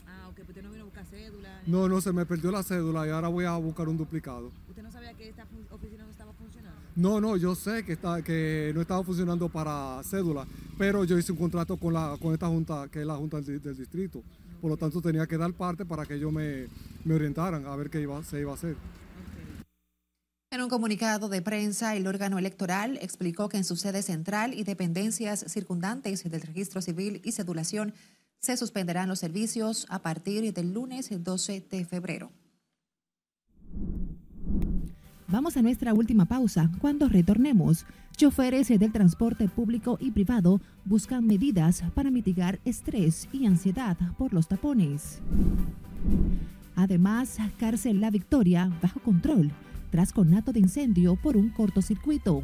Ah, 0.05 0.27
ok, 0.29 0.35
pues 0.35 0.49
usted 0.49 0.61
no 0.61 0.69
vino 0.69 0.83
a 0.83 0.85
buscar 0.85 1.05
cédula. 1.05 1.61
No, 1.65 1.89
no, 1.89 1.99
se 1.99 2.13
me 2.13 2.27
perdió 2.27 2.51
la 2.51 2.61
cédula 2.61 3.07
y 3.07 3.09
ahora 3.09 3.27
voy 3.27 3.45
a 3.45 3.55
buscar 3.57 3.89
un 3.89 3.97
duplicado. 3.97 4.51
¿Usted 4.69 4.83
no 4.83 4.91
sabía 4.91 5.13
que 5.15 5.29
esta 5.29 5.47
oficina 5.71 6.03
no 6.03 6.11
estaba 6.11 6.31
funcionando? 6.33 6.79
No, 6.95 7.19
no, 7.19 7.37
yo 7.37 7.55
sé 7.55 7.83
que 7.83 7.93
está, 7.93 8.21
que 8.21 8.71
no 8.75 8.81
estaba 8.81 9.03
funcionando 9.03 9.49
para 9.49 9.99
cédula, 10.03 10.45
pero 10.77 11.03
yo 11.05 11.17
hice 11.17 11.31
un 11.31 11.39
contrato 11.39 11.75
con 11.77 11.91
la, 11.91 12.15
con 12.21 12.33
esta 12.33 12.47
junta, 12.47 12.87
que 12.91 13.01
es 13.01 13.07
la 13.07 13.15
junta 13.15 13.41
del, 13.41 13.63
del 13.63 13.75
distrito. 13.75 14.21
Por 14.61 14.69
lo 14.69 14.77
tanto, 14.77 15.01
tenía 15.01 15.25
que 15.25 15.37
dar 15.37 15.53
parte 15.53 15.85
para 15.85 16.05
que 16.05 16.15
ellos 16.15 16.31
me, 16.31 16.67
me 17.03 17.15
orientaran 17.15 17.65
a 17.65 17.75
ver 17.75 17.89
qué 17.89 18.01
iba, 18.01 18.23
se 18.23 18.39
iba 18.39 18.51
a 18.51 18.55
hacer. 18.55 18.75
En 20.49 20.61
un 20.61 20.69
comunicado 20.69 21.27
de 21.27 21.41
prensa, 21.41 21.97
el 21.97 22.07
órgano 22.07 22.39
electoral 22.39 22.97
explicó 23.01 23.49
que 23.49 23.57
en 23.57 23.65
su 23.65 23.75
sede 23.75 24.01
central 24.01 24.53
y 24.53 24.63
dependencias 24.63 25.43
circundantes 25.49 26.23
del 26.23 26.41
registro 26.41 26.81
civil 26.81 27.21
y 27.25 27.33
cedulación 27.33 27.93
se 28.39 28.55
suspenderán 28.55 29.09
los 29.09 29.19
servicios 29.19 29.85
a 29.89 29.99
partir 29.99 30.53
del 30.53 30.73
lunes 30.73 31.09
12 31.11 31.67
de 31.69 31.83
febrero. 31.83 32.31
Vamos 35.27 35.57
a 35.57 35.61
nuestra 35.61 35.93
última 35.93 36.23
pausa. 36.23 36.71
Cuando 36.79 37.09
retornemos, 37.09 37.85
choferes 38.15 38.69
del 38.69 38.93
transporte 38.93 39.49
público 39.49 39.97
y 39.99 40.11
privado 40.11 40.61
buscan 40.85 41.27
medidas 41.27 41.83
para 41.93 42.09
mitigar 42.09 42.61
estrés 42.63 43.27
y 43.33 43.45
ansiedad 43.47 43.97
por 44.17 44.31
los 44.31 44.47
tapones. 44.47 45.19
Además, 46.77 47.37
cárcel 47.59 47.99
La 47.99 48.11
Victoria 48.11 48.71
bajo 48.81 49.01
control 49.01 49.51
tras 49.89 50.13
conato 50.13 50.53
de 50.53 50.59
incendio 50.59 51.15
por 51.15 51.37
un 51.37 51.49
cortocircuito. 51.49 52.43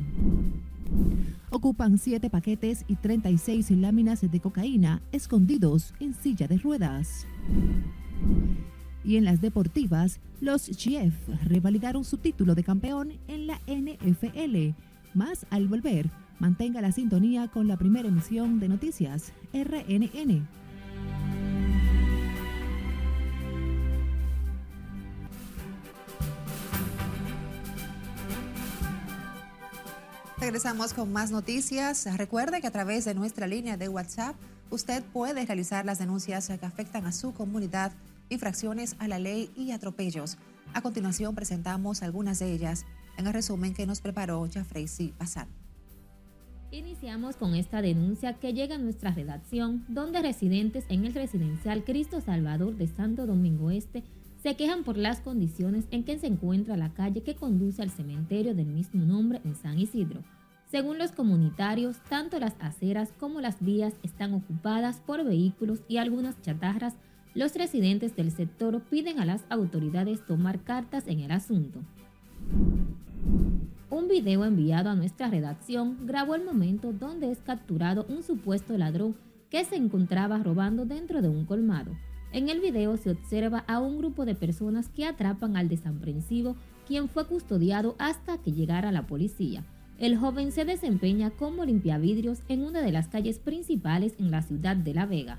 Ocupan 1.49 1.97
siete 1.97 2.29
paquetes 2.29 2.86
y 2.88 2.95
36 2.95 3.71
láminas 3.71 4.21
de 4.21 4.39
cocaína 4.39 5.01
escondidos 5.12 5.93
en 5.99 6.13
silla 6.13 6.47
de 6.47 6.58
ruedas. 6.58 7.27
Y 9.03 9.17
en 9.17 9.25
las 9.25 9.41
deportivas, 9.41 10.19
los 10.39 10.69
Chiefs 10.69 11.17
revalidaron 11.45 12.03
su 12.03 12.17
título 12.17 12.56
de 12.56 12.63
campeón 12.63 13.13
en 13.27 13.47
la 13.47 13.60
NFL. 13.67 14.75
Más 15.13 15.45
al 15.49 15.67
volver, 15.67 16.10
mantenga 16.39 16.82
la 16.82 16.91
sintonía 16.91 17.47
con 17.49 17.67
la 17.67 17.77
primera 17.77 18.08
emisión 18.08 18.60
de 18.60 18.69
noticias 18.69 19.34
RNN. 19.53 20.47
Regresamos 30.43 30.93
con 30.93 31.10
más 31.13 31.32
noticias. 31.32 32.06
Recuerde 32.17 32.60
que 32.60 32.67
a 32.67 32.71
través 32.71 33.06
de 33.06 33.15
nuestra 33.15 33.47
línea 33.47 33.77
de 33.77 33.88
WhatsApp 33.88 34.36
usted 34.71 35.01
puede 35.01 35.45
realizar 35.45 35.86
las 35.86 35.99
denuncias 35.99 36.49
que 36.60 36.65
afectan 36.65 37.06
a 37.06 37.13
su 37.13 37.34
comunidad, 37.34 37.93
infracciones 38.27 38.97
a 38.99 39.08
la 39.08 39.19
ley 39.19 39.49
y 39.56 39.71
atropellos. 39.71 40.38
A 40.73 40.82
continuación 40.82 41.34
presentamos 41.34 42.03
algunas 42.03 42.39
de 42.39 42.51
ellas 42.51 42.86
en 43.17 43.27
el 43.27 43.32
resumen 43.32 43.73
que 43.73 43.88
nos 43.88 44.01
preparó 44.01 44.45
Jafrey 44.53 44.86
Pasar. 45.17 45.47
Iniciamos 46.71 47.38
con 47.38 47.56
esta 47.56 47.82
denuncia 47.82 48.34
que 48.34 48.51
llega 48.51 48.75
a 48.75 48.79
nuestra 48.79 49.12
redacción, 49.12 49.86
donde 49.88 50.21
residentes 50.21 50.84
en 50.89 51.06
el 51.06 51.13
residencial 51.13 51.86
Cristo 51.86 52.19
Salvador 52.19 52.75
de 52.75 52.88
Santo 52.88 53.27
Domingo 53.27 53.71
Este 53.71 54.03
se 54.43 54.58
quejan 54.58 54.84
por 54.84 54.97
las 54.97 55.21
condiciones 55.21 55.86
en 55.89 56.03
que 56.03 56.19
se 56.19 56.27
encuentra 56.27 56.75
la 56.75 56.93
calle 56.93 57.23
que 57.23 57.34
conduce 57.34 57.82
al 57.82 57.89
cementerio 57.89 58.53
del 58.53 58.65
mismo 58.65 59.06
nombre 59.06 59.39
en 59.45 59.56
San 59.56 59.79
Isidro. 59.79 60.21
Según 60.69 60.97
los 60.97 61.13
comunitarios, 61.13 61.95
tanto 62.10 62.38
las 62.41 62.53
aceras 62.60 63.13
como 63.17 63.39
las 63.39 63.63
vías 63.63 63.93
están 64.03 64.34
ocupadas 64.34 64.99
por 64.99 65.23
vehículos 65.23 65.79
y 65.88 65.95
algunas 65.95 66.41
chatarras. 66.41 66.95
Los 67.34 67.56
residentes 67.56 68.17
del 68.17 68.32
sector 68.32 68.82
piden 68.82 69.21
a 69.21 69.25
las 69.25 69.45
autoridades 69.49 70.25
tomar 70.25 70.60
cartas 70.60 71.08
en 71.08 71.21
el 71.21 71.32
asunto. 71.32 71.79
Un 73.89 74.08
video 74.10 74.43
enviado 74.43 74.89
a 74.89 74.95
nuestra 74.95 75.29
redacción 75.29 76.06
grabó 76.06 76.36
el 76.36 76.43
momento 76.43 76.91
donde 76.91 77.32
es 77.32 77.39
capturado 77.39 78.06
un 78.10 78.23
supuesto 78.23 78.77
ladrón 78.77 79.15
que 79.49 79.63
se 79.63 79.77
encontraba 79.77 80.39
robando 80.39 80.86
dentro 80.86 81.21
de 81.21 81.29
un 81.29 81.45
colmado. 81.45 81.91
En 82.33 82.49
el 82.49 82.61
video 82.61 82.97
se 82.97 83.11
observa 83.11 83.63
a 83.67 83.79
un 83.79 83.99
grupo 83.99 84.25
de 84.25 84.33
personas 84.33 84.89
que 84.89 85.05
atrapan 85.05 85.55
al 85.55 85.69
desaprensivo, 85.69 86.55
quien 86.87 87.07
fue 87.07 87.27
custodiado 87.27 87.95
hasta 87.99 88.39
que 88.39 88.51
llegara 88.51 88.91
la 88.91 89.05
policía. 89.05 89.63
El 89.99 90.17
joven 90.17 90.51
se 90.51 90.65
desempeña 90.65 91.29
como 91.29 91.63
limpiavidrios 91.63 92.39
en 92.49 92.63
una 92.63 92.81
de 92.81 92.91
las 92.91 93.07
calles 93.07 93.37
principales 93.37 94.15
en 94.17 94.31
la 94.31 94.41
ciudad 94.41 94.75
de 94.75 94.95
La 94.95 95.05
Vega. 95.05 95.37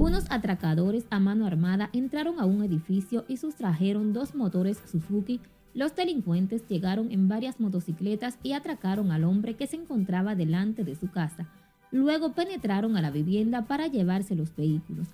Unos 0.00 0.24
atracadores 0.28 1.06
a 1.10 1.20
mano 1.20 1.46
armada 1.46 1.88
entraron 1.92 2.40
a 2.40 2.46
un 2.46 2.64
edificio 2.64 3.24
y 3.28 3.36
sustrajeron 3.36 4.12
dos 4.12 4.34
motores 4.34 4.82
Suzuki. 4.90 5.40
Los 5.72 5.94
delincuentes 5.94 6.66
llegaron 6.66 7.12
en 7.12 7.28
varias 7.28 7.60
motocicletas 7.60 8.38
y 8.42 8.54
atracaron 8.54 9.12
al 9.12 9.22
hombre 9.22 9.54
que 9.54 9.68
se 9.68 9.76
encontraba 9.76 10.34
delante 10.34 10.82
de 10.82 10.96
su 10.96 11.12
casa. 11.12 11.46
Luego 11.92 12.32
penetraron 12.32 12.96
a 12.96 13.02
la 13.02 13.12
vivienda 13.12 13.66
para 13.66 13.86
llevarse 13.86 14.34
los 14.34 14.54
vehículos. 14.56 15.06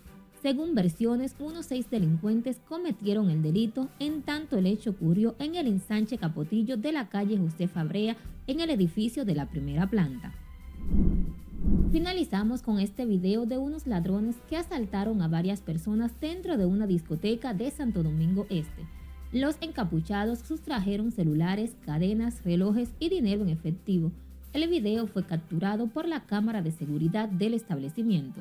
Según 0.42 0.74
versiones, 0.74 1.36
unos 1.38 1.66
seis 1.66 1.90
delincuentes 1.90 2.60
cometieron 2.66 3.28
el 3.28 3.42
delito, 3.42 3.88
en 3.98 4.22
tanto 4.22 4.56
el 4.56 4.66
hecho 4.66 4.90
ocurrió 4.90 5.34
en 5.38 5.54
el 5.54 5.66
ensanche 5.66 6.16
Capotillo 6.16 6.78
de 6.78 6.92
la 6.92 7.10
calle 7.10 7.36
José 7.36 7.68
Fabrea, 7.68 8.16
en 8.46 8.60
el 8.60 8.70
edificio 8.70 9.26
de 9.26 9.34
la 9.34 9.50
primera 9.50 9.86
planta. 9.86 10.32
Finalizamos 11.92 12.62
con 12.62 12.78
este 12.78 13.04
video 13.04 13.44
de 13.44 13.58
unos 13.58 13.86
ladrones 13.86 14.36
que 14.48 14.56
asaltaron 14.56 15.20
a 15.20 15.28
varias 15.28 15.60
personas 15.60 16.18
dentro 16.20 16.56
de 16.56 16.64
una 16.64 16.86
discoteca 16.86 17.52
de 17.52 17.70
Santo 17.70 18.02
Domingo 18.02 18.46
Este. 18.48 18.86
Los 19.32 19.56
encapuchados 19.60 20.38
sustrajeron 20.38 21.12
celulares, 21.12 21.76
cadenas, 21.84 22.42
relojes 22.44 22.90
y 22.98 23.10
dinero 23.10 23.42
en 23.42 23.50
efectivo. 23.50 24.10
El 24.54 24.68
video 24.68 25.06
fue 25.06 25.26
capturado 25.26 25.88
por 25.88 26.08
la 26.08 26.24
cámara 26.24 26.62
de 26.62 26.72
seguridad 26.72 27.28
del 27.28 27.52
establecimiento. 27.52 28.40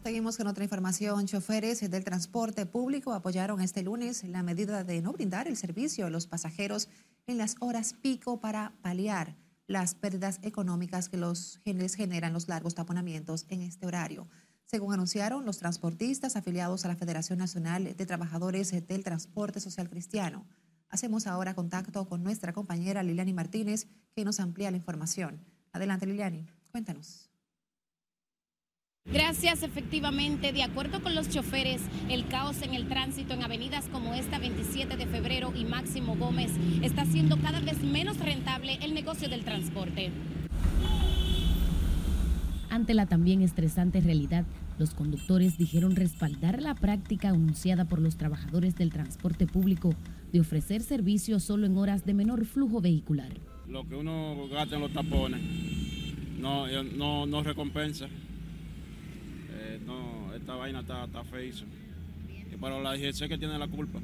Seguimos 0.02 0.38
con 0.38 0.46
otra 0.46 0.64
información. 0.64 1.26
Choferes 1.26 1.90
del 1.90 2.04
transporte 2.04 2.64
público 2.64 3.12
apoyaron 3.12 3.60
este 3.60 3.82
lunes 3.82 4.24
la 4.24 4.42
medida 4.42 4.84
de 4.84 5.02
no 5.02 5.12
brindar 5.12 5.46
el 5.46 5.58
servicio 5.58 6.06
a 6.06 6.10
los 6.10 6.26
pasajeros 6.26 6.88
en 7.26 7.36
las 7.36 7.56
horas 7.60 7.94
pico 8.00 8.40
para 8.40 8.72
paliar 8.80 9.36
las 9.70 9.94
pérdidas 9.94 10.40
económicas 10.42 11.08
que 11.08 11.16
los 11.16 11.60
les 11.64 11.94
generan 11.94 12.32
los 12.32 12.48
largos 12.48 12.74
taponamientos 12.74 13.46
en 13.50 13.60
este 13.60 13.86
horario. 13.86 14.28
Según 14.66 14.92
anunciaron 14.92 15.46
los 15.46 15.58
transportistas 15.58 16.34
afiliados 16.34 16.84
a 16.84 16.88
la 16.88 16.96
Federación 16.96 17.38
Nacional 17.38 17.84
de 17.96 18.06
Trabajadores 18.06 18.72
del 18.88 19.04
Transporte 19.04 19.60
Social 19.60 19.88
Cristiano. 19.88 20.44
Hacemos 20.88 21.28
ahora 21.28 21.54
contacto 21.54 22.08
con 22.08 22.24
nuestra 22.24 22.52
compañera 22.52 23.04
Liliani 23.04 23.32
Martínez, 23.32 23.86
que 24.12 24.24
nos 24.24 24.40
amplía 24.40 24.72
la 24.72 24.76
información. 24.76 25.46
Adelante, 25.72 26.04
Liliani, 26.04 26.48
cuéntanos. 26.72 27.29
Gracias, 29.12 29.62
efectivamente, 29.64 30.52
de 30.52 30.62
acuerdo 30.62 31.02
con 31.02 31.14
los 31.14 31.28
choferes, 31.28 31.82
el 32.08 32.28
caos 32.28 32.62
en 32.62 32.74
el 32.74 32.86
tránsito 32.86 33.34
en 33.34 33.42
avenidas 33.42 33.88
como 33.88 34.14
esta 34.14 34.38
27 34.38 34.96
de 34.96 35.06
febrero 35.06 35.52
y 35.54 35.64
Máximo 35.64 36.14
Gómez 36.14 36.52
está 36.82 37.02
haciendo 37.02 37.36
cada 37.38 37.58
vez 37.60 37.82
menos 37.82 38.18
rentable 38.18 38.78
el 38.82 38.94
negocio 38.94 39.28
del 39.28 39.44
transporte. 39.44 40.10
Ante 42.70 42.94
la 42.94 43.06
también 43.06 43.42
estresante 43.42 44.00
realidad, 44.00 44.44
los 44.78 44.94
conductores 44.94 45.58
dijeron 45.58 45.96
respaldar 45.96 46.62
la 46.62 46.74
práctica 46.74 47.30
anunciada 47.30 47.86
por 47.86 48.00
los 48.00 48.16
trabajadores 48.16 48.76
del 48.76 48.90
transporte 48.90 49.46
público 49.46 49.92
de 50.32 50.40
ofrecer 50.40 50.82
servicios 50.82 51.42
solo 51.42 51.66
en 51.66 51.76
horas 51.76 52.04
de 52.04 52.14
menor 52.14 52.44
flujo 52.44 52.80
vehicular. 52.80 53.32
Lo 53.66 53.88
que 53.88 53.96
uno 53.96 54.46
gasta 54.48 54.76
en 54.76 54.82
los 54.82 54.92
tapones 54.92 55.40
no, 56.38 56.66
no, 56.96 57.26
no 57.26 57.42
recompensa 57.42 58.06
no, 59.90 60.34
esta 60.34 60.54
vaina 60.54 60.80
está, 60.80 61.04
está 61.04 61.24
feísima. 61.24 61.70
Y 62.52 62.56
para 62.56 62.80
la 62.80 62.92
DGC 62.92 63.28
que 63.28 63.38
tiene 63.38 63.58
la 63.58 63.68
culpa. 63.68 63.98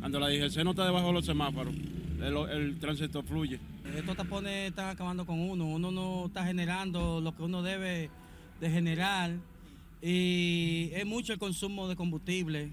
Cuando 0.00 0.18
la 0.18 0.28
DGC 0.28 0.64
no 0.64 0.70
está 0.70 0.84
debajo 0.84 1.08
de 1.08 1.12
los 1.12 1.26
semáforos, 1.26 1.74
el, 2.22 2.78
tránsito 2.78 3.22
fluye. 3.22 3.58
Estos 3.96 4.16
tapones 4.16 4.70
están 4.70 4.90
acabando 4.90 5.26
con 5.26 5.38
uno, 5.38 5.66
uno 5.66 5.90
no 5.90 6.26
está 6.26 6.44
generando 6.44 7.20
lo 7.20 7.34
que 7.36 7.42
uno 7.42 7.62
debe 7.62 8.10
de 8.60 8.70
generar 8.70 9.32
y 10.00 10.90
es 10.94 11.06
mucho 11.06 11.32
el 11.32 11.38
consumo 11.38 11.88
de 11.88 11.96
combustible. 11.96 12.70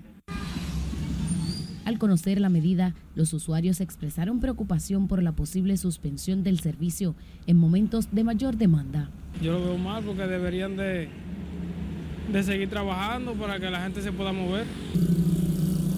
Al 1.85 1.97
conocer 1.97 2.39
la 2.39 2.49
medida, 2.49 2.93
los 3.15 3.33
usuarios 3.33 3.81
expresaron 3.81 4.39
preocupación 4.39 5.07
por 5.07 5.23
la 5.23 5.31
posible 5.31 5.75
suspensión 5.77 6.43
del 6.43 6.59
servicio 6.59 7.15
en 7.47 7.57
momentos 7.57 8.09
de 8.11 8.23
mayor 8.23 8.57
demanda. 8.57 9.09
Yo 9.41 9.53
lo 9.53 9.65
veo 9.65 9.77
mal 9.77 10.03
porque 10.03 10.27
deberían 10.27 10.75
de 10.75 11.09
de 12.31 12.43
seguir 12.43 12.69
trabajando 12.69 13.33
para 13.33 13.59
que 13.59 13.69
la 13.69 13.81
gente 13.81 14.01
se 14.01 14.11
pueda 14.11 14.31
mover. 14.31 14.67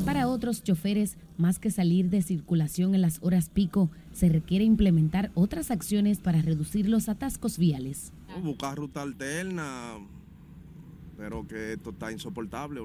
Para 0.05 0.27
otros 0.27 0.63
choferes, 0.63 1.17
más 1.37 1.59
que 1.59 1.71
salir 1.71 2.09
de 2.09 2.21
circulación 2.21 2.95
en 2.95 3.01
las 3.01 3.19
horas 3.21 3.49
pico, 3.49 3.89
se 4.13 4.29
requiere 4.29 4.63
implementar 4.63 5.31
otras 5.35 5.71
acciones 5.71 6.19
para 6.19 6.41
reducir 6.41 6.87
los 6.89 7.09
atascos 7.09 7.57
viales. 7.57 8.13
Buscar 8.41 8.77
ruta 8.77 9.01
alterna, 9.01 9.97
pero 11.17 11.45
que 11.47 11.73
esto 11.73 11.91
está 11.91 12.11
insoportable, 12.11 12.79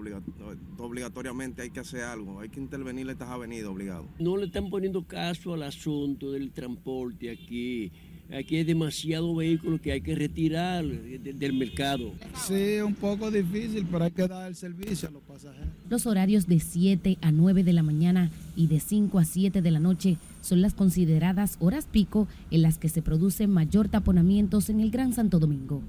obligatoriamente 0.78 1.62
hay 1.62 1.70
que 1.70 1.80
hacer 1.80 2.02
algo, 2.02 2.40
hay 2.40 2.48
que 2.48 2.60
intervenir 2.60 3.08
estas 3.08 3.28
avenidas 3.28 3.68
obligado. 3.68 4.06
No 4.18 4.36
le 4.36 4.46
están 4.46 4.70
poniendo 4.70 5.04
caso 5.04 5.54
al 5.54 5.62
asunto 5.62 6.32
del 6.32 6.50
transporte 6.50 7.30
aquí 7.30 7.92
aquí 8.32 8.56
hay 8.56 8.64
demasiado 8.64 9.34
vehículo 9.34 9.80
que 9.80 9.92
hay 9.92 10.00
que 10.00 10.14
retirar 10.14 10.84
del 10.84 11.52
mercado. 11.52 12.12
Sí, 12.46 12.78
un 12.84 12.94
poco 12.94 13.30
difícil, 13.30 13.86
pero 13.90 14.04
hay 14.04 14.10
que 14.10 14.26
dar 14.26 14.48
el 14.48 14.54
servicio 14.54 15.08
a 15.08 15.12
los 15.12 15.22
pasajeros. 15.22 15.68
Los 15.88 16.06
horarios 16.06 16.46
de 16.46 16.60
7 16.60 17.18
a 17.20 17.32
9 17.32 17.64
de 17.64 17.72
la 17.72 17.82
mañana 17.82 18.30
y 18.56 18.66
de 18.66 18.80
5 18.80 19.18
a 19.18 19.24
7 19.24 19.62
de 19.62 19.70
la 19.70 19.80
noche 19.80 20.16
son 20.42 20.62
las 20.62 20.74
consideradas 20.74 21.56
horas 21.60 21.86
pico 21.90 22.28
en 22.50 22.62
las 22.62 22.78
que 22.78 22.88
se 22.88 23.02
producen 23.02 23.50
mayor 23.50 23.88
taponamientos 23.88 24.70
en 24.70 24.80
el 24.80 24.90
Gran 24.90 25.12
Santo 25.12 25.38
Domingo. 25.38 25.82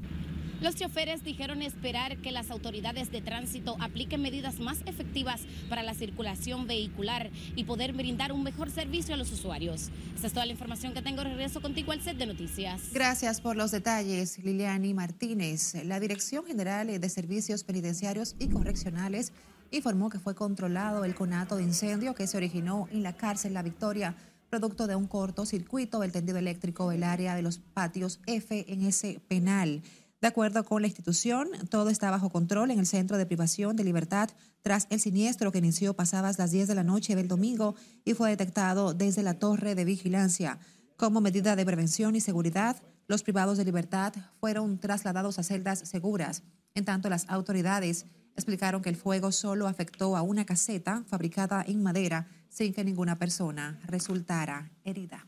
Los 0.59 0.73
choferes 0.73 1.23
dijeron 1.23 1.61
esperar 1.61 2.17
que 2.17 2.31
las 2.31 2.49
autoridades 2.49 3.11
de 3.11 3.21
tránsito 3.21 3.77
apliquen 3.79 4.23
medidas 4.23 4.59
más 4.59 4.79
efectivas 4.87 5.41
para 5.69 5.83
la 5.83 5.93
circulación 5.93 6.65
vehicular 6.65 7.29
y 7.55 7.65
poder 7.65 7.93
brindar 7.93 8.31
un 8.31 8.41
mejor 8.41 8.71
servicio 8.71 9.13
a 9.13 9.17
los 9.17 9.31
usuarios. 9.31 9.91
Esta 10.15 10.25
es 10.25 10.33
toda 10.33 10.47
la 10.47 10.53
información 10.53 10.95
que 10.95 11.03
tengo. 11.03 11.23
Regreso 11.23 11.61
contigo 11.61 11.91
al 11.91 12.01
set 12.01 12.17
de 12.17 12.25
noticias. 12.25 12.81
Gracias 12.91 13.39
por 13.39 13.55
los 13.55 13.69
detalles, 13.69 14.39
Liliani 14.39 14.95
Martínez. 14.95 15.75
La 15.85 15.99
Dirección 15.99 16.43
General 16.43 16.87
de 16.99 17.09
Servicios 17.09 17.63
Penitenciarios 17.63 18.35
y 18.39 18.49
Correccionales 18.49 19.33
informó 19.69 20.09
que 20.09 20.19
fue 20.19 20.33
controlado 20.33 21.05
el 21.05 21.13
conato 21.13 21.57
de 21.57 21.63
incendio 21.63 22.15
que 22.15 22.25
se 22.25 22.35
originó 22.35 22.87
en 22.91 23.03
la 23.03 23.13
cárcel 23.13 23.53
La 23.53 23.61
Victoria 23.61 24.15
producto 24.49 24.87
de 24.87 24.95
un 24.95 25.07
cortocircuito 25.07 25.99
del 25.99 26.11
tendido 26.11 26.37
eléctrico 26.37 26.89
del 26.89 27.03
área 27.03 27.35
de 27.35 27.41
los 27.41 27.59
patios 27.59 28.21
F 28.25 28.65
en 28.71 28.81
ese 28.81 29.19
penal. 29.27 29.83
De 30.19 30.27
acuerdo 30.27 30.65
con 30.65 30.81
la 30.81 30.87
institución, 30.87 31.47
todo 31.69 31.91
está 31.91 32.09
bajo 32.09 32.31
control 32.31 32.71
en 32.71 32.79
el 32.79 32.87
Centro 32.87 33.19
de 33.19 33.27
Privación 33.27 33.75
de 33.75 33.83
Libertad 33.83 34.29
tras 34.63 34.87
el 34.89 34.99
siniestro 34.99 35.51
que 35.51 35.59
inició 35.59 35.93
pasadas 35.93 36.39
las 36.39 36.49
10 36.49 36.67
de 36.67 36.73
la 36.73 36.83
noche 36.83 37.15
del 37.15 37.27
domingo 37.27 37.75
y 38.03 38.15
fue 38.15 38.31
detectado 38.31 38.95
desde 38.95 39.21
la 39.21 39.35
torre 39.35 39.75
de 39.75 39.85
vigilancia. 39.85 40.57
Como 40.95 41.21
medida 41.21 41.55
de 41.55 41.65
prevención 41.65 42.15
y 42.15 42.21
seguridad, 42.21 42.81
los 43.07 43.21
privados 43.21 43.59
de 43.59 43.65
libertad 43.65 44.11
fueron 44.39 44.79
trasladados 44.79 45.37
a 45.37 45.43
celdas 45.43 45.79
seguras. 45.79 46.41
En 46.73 46.83
tanto, 46.83 47.09
las 47.09 47.29
autoridades 47.29 48.07
explicaron 48.35 48.81
que 48.81 48.89
el 48.89 48.95
fuego 48.95 49.31
solo 49.31 49.67
afectó 49.67 50.17
a 50.17 50.23
una 50.23 50.45
caseta 50.45 51.03
fabricada 51.07 51.63
en 51.67 51.83
madera 51.83 52.27
sin 52.49 52.73
que 52.73 52.83
ninguna 52.83 53.19
persona 53.19 53.79
resultara 53.85 54.71
herida. 54.83 55.26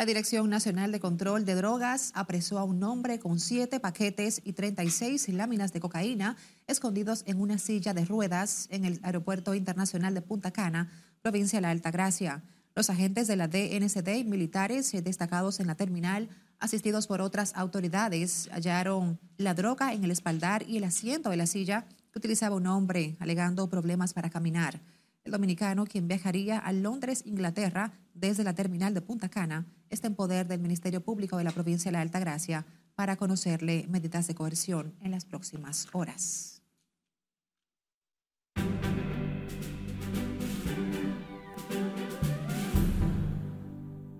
La 0.00 0.06
Dirección 0.06 0.48
Nacional 0.48 0.92
de 0.92 0.98
Control 0.98 1.44
de 1.44 1.54
Drogas 1.54 2.10
apresó 2.14 2.58
a 2.58 2.64
un 2.64 2.82
hombre 2.84 3.18
con 3.18 3.38
siete 3.38 3.80
paquetes 3.80 4.40
y 4.44 4.54
36 4.54 5.28
láminas 5.28 5.74
de 5.74 5.80
cocaína 5.80 6.38
escondidos 6.66 7.22
en 7.26 7.38
una 7.38 7.58
silla 7.58 7.92
de 7.92 8.06
ruedas 8.06 8.66
en 8.70 8.86
el 8.86 8.98
Aeropuerto 9.02 9.54
Internacional 9.54 10.14
de 10.14 10.22
Punta 10.22 10.52
Cana, 10.52 10.90
provincia 11.20 11.58
de 11.58 11.60
la 11.60 11.70
Altagracia. 11.70 12.42
Los 12.74 12.88
agentes 12.88 13.26
de 13.26 13.36
la 13.36 13.46
DNCD 13.46 14.16
y 14.16 14.24
militares 14.24 14.90
destacados 15.04 15.60
en 15.60 15.66
la 15.66 15.74
terminal, 15.74 16.30
asistidos 16.60 17.06
por 17.06 17.20
otras 17.20 17.52
autoridades, 17.54 18.48
hallaron 18.52 19.20
la 19.36 19.52
droga 19.52 19.92
en 19.92 20.02
el 20.02 20.12
espaldar 20.12 20.62
y 20.66 20.78
el 20.78 20.84
asiento 20.84 21.28
de 21.28 21.36
la 21.36 21.46
silla 21.46 21.84
que 22.10 22.18
utilizaba 22.18 22.56
un 22.56 22.68
hombre, 22.68 23.18
alegando 23.20 23.68
problemas 23.68 24.14
para 24.14 24.30
caminar. 24.30 24.80
El 25.22 25.32
dominicano, 25.32 25.84
quien 25.84 26.08
viajaría 26.08 26.58
a 26.58 26.72
Londres, 26.72 27.22
Inglaterra, 27.26 27.92
desde 28.14 28.42
la 28.42 28.54
terminal 28.54 28.94
de 28.94 29.02
Punta 29.02 29.28
Cana, 29.28 29.66
está 29.90 30.06
en 30.06 30.14
poder 30.14 30.46
del 30.46 30.60
Ministerio 30.60 31.02
Público 31.02 31.36
de 31.36 31.44
la 31.44 31.50
provincia 31.50 31.90
de 31.90 31.92
la 31.92 32.00
Altagracia 32.00 32.64
para 32.94 33.16
conocerle 33.16 33.84
medidas 33.88 34.26
de 34.28 34.34
coerción 34.34 34.94
en 35.00 35.10
las 35.10 35.26
próximas 35.26 35.88
horas. 35.92 36.62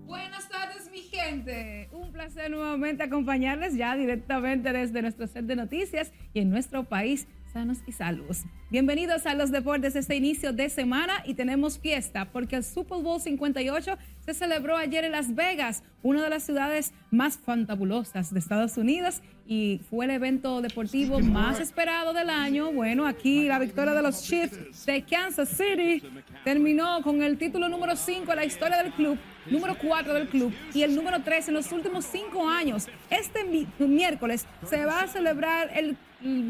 Buenas 0.05 0.49
tardes, 0.49 0.91
mi 0.91 1.01
gente. 1.01 1.89
Un 1.93 2.11
placer 2.11 2.51
nuevamente 2.51 3.01
acompañarles 3.01 3.75
ya 3.75 3.95
directamente 3.95 4.71
desde 4.71 5.01
nuestro 5.01 5.25
set 5.25 5.45
de 5.45 5.55
noticias 5.55 6.11
y 6.33 6.41
en 6.41 6.51
nuestro 6.51 6.87
país 6.87 7.25
sanos 7.51 7.79
y 7.85 7.91
salvos. 7.91 8.43
Bienvenidos 8.69 9.25
a 9.25 9.35
los 9.35 9.51
deportes 9.51 9.95
este 9.95 10.15
inicio 10.15 10.53
de 10.53 10.69
semana 10.69 11.21
y 11.25 11.33
tenemos 11.33 11.77
fiesta 11.77 12.25
porque 12.31 12.55
el 12.55 12.63
Super 12.63 12.99
Bowl 12.99 13.19
58 13.19 13.97
se 14.25 14.33
celebró 14.33 14.77
ayer 14.77 15.03
en 15.03 15.11
Las 15.11 15.35
Vegas, 15.35 15.83
una 16.01 16.23
de 16.23 16.29
las 16.29 16.43
ciudades 16.43 16.93
más 17.09 17.37
fantabulosas 17.37 18.33
de 18.33 18.39
Estados 18.39 18.77
Unidos 18.77 19.21
y 19.45 19.81
fue 19.89 20.05
el 20.05 20.11
evento 20.11 20.61
deportivo 20.61 21.19
más 21.19 21.59
esperado 21.59 22.13
del 22.13 22.29
año. 22.29 22.71
Bueno, 22.71 23.05
aquí 23.05 23.47
la 23.47 23.59
victoria 23.59 23.93
de 23.93 24.01
los 24.01 24.23
Chiefs 24.23 24.85
de 24.85 25.03
Kansas 25.03 25.49
City 25.49 26.01
terminó 26.45 27.01
con 27.01 27.21
el 27.21 27.37
título 27.37 27.67
número 27.67 27.97
5 27.97 28.31
en 28.31 28.37
la 28.37 28.45
historia 28.45 28.81
del 28.81 28.93
club, 28.93 29.17
número 29.49 29.75
4 29.77 30.13
del 30.13 30.29
club 30.29 30.53
y 30.73 30.83
el 30.83 30.95
número 30.95 31.21
3 31.21 31.49
en 31.49 31.55
los 31.55 31.69
últimos 31.73 32.05
5 32.05 32.47
años. 32.47 32.87
Este 33.09 33.43
miércoles 33.79 34.45
se 34.65 34.85
va 34.85 35.01
a 35.01 35.07
celebrar 35.07 35.69
el 35.75 35.97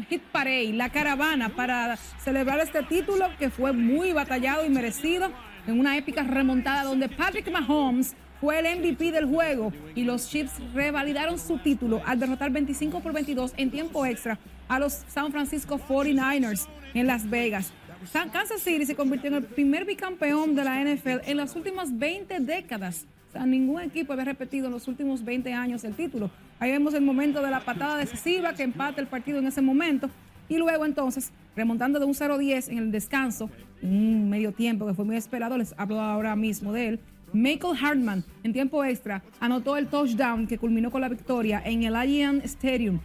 Hit 0.08 0.22
Parade, 0.32 0.72
la 0.72 0.90
caravana 0.90 1.48
para 1.48 1.96
celebrar 1.96 2.60
este 2.60 2.82
título 2.82 3.30
que 3.38 3.50
fue 3.50 3.72
muy 3.72 4.12
batallado 4.12 4.64
y 4.66 4.68
merecido 4.68 5.30
en 5.66 5.80
una 5.80 5.96
épica 5.96 6.22
remontada 6.22 6.84
donde 6.84 7.08
Patrick 7.08 7.50
Mahomes 7.50 8.14
fue 8.40 8.58
el 8.58 8.80
MVP 8.80 9.12
del 9.12 9.26
juego 9.26 9.72
y 9.94 10.04
los 10.04 10.28
Chiefs 10.28 10.54
revalidaron 10.74 11.38
su 11.38 11.58
título 11.58 12.02
al 12.04 12.18
derrotar 12.18 12.50
25 12.50 13.00
por 13.00 13.12
22 13.12 13.54
en 13.56 13.70
tiempo 13.70 14.04
extra 14.04 14.38
a 14.68 14.78
los 14.78 14.92
San 15.08 15.32
Francisco 15.32 15.78
49ers 15.78 16.66
en 16.92 17.06
Las 17.06 17.28
Vegas. 17.30 17.72
Kansas 18.12 18.60
City 18.60 18.84
se 18.84 18.96
convirtió 18.96 19.28
en 19.28 19.36
el 19.36 19.44
primer 19.44 19.84
bicampeón 19.84 20.54
de 20.54 20.64
la 20.64 20.82
NFL 20.82 21.20
en 21.24 21.36
las 21.36 21.54
últimas 21.54 21.96
20 21.96 22.40
décadas. 22.40 23.06
O 23.34 23.46
ningún 23.46 23.80
equipo 23.80 24.12
había 24.12 24.26
repetido 24.26 24.66
en 24.66 24.72
los 24.72 24.88
últimos 24.88 25.24
20 25.24 25.52
años 25.52 25.84
el 25.84 25.94
título. 25.94 26.30
Ahí 26.58 26.70
vemos 26.70 26.94
el 26.94 27.02
momento 27.02 27.42
de 27.42 27.50
la 27.50 27.60
patada 27.60 27.96
decisiva 27.96 28.52
que 28.52 28.62
empata 28.62 29.00
el 29.00 29.06
partido 29.06 29.38
en 29.38 29.46
ese 29.46 29.62
momento. 29.62 30.10
Y 30.48 30.58
luego 30.58 30.84
entonces, 30.84 31.32
remontando 31.56 31.98
de 31.98 32.04
un 32.04 32.14
0-10 32.14 32.68
en 32.68 32.78
el 32.78 32.92
descanso, 32.92 33.48
un 33.80 34.28
medio 34.28 34.52
tiempo 34.52 34.86
que 34.86 34.94
fue 34.94 35.04
muy 35.04 35.16
esperado, 35.16 35.56
les 35.56 35.74
hablo 35.78 36.00
ahora 36.00 36.36
mismo 36.36 36.72
de 36.72 36.88
él. 36.88 37.00
Michael 37.32 37.76
Hartman, 37.82 38.24
en 38.42 38.52
tiempo 38.52 38.84
extra, 38.84 39.22
anotó 39.40 39.78
el 39.78 39.86
touchdown 39.86 40.46
que 40.46 40.58
culminó 40.58 40.90
con 40.90 41.00
la 41.00 41.08
victoria 41.08 41.62
en 41.64 41.82
el 41.84 41.96
Allianz 41.96 42.44
Stadium. 42.44 43.00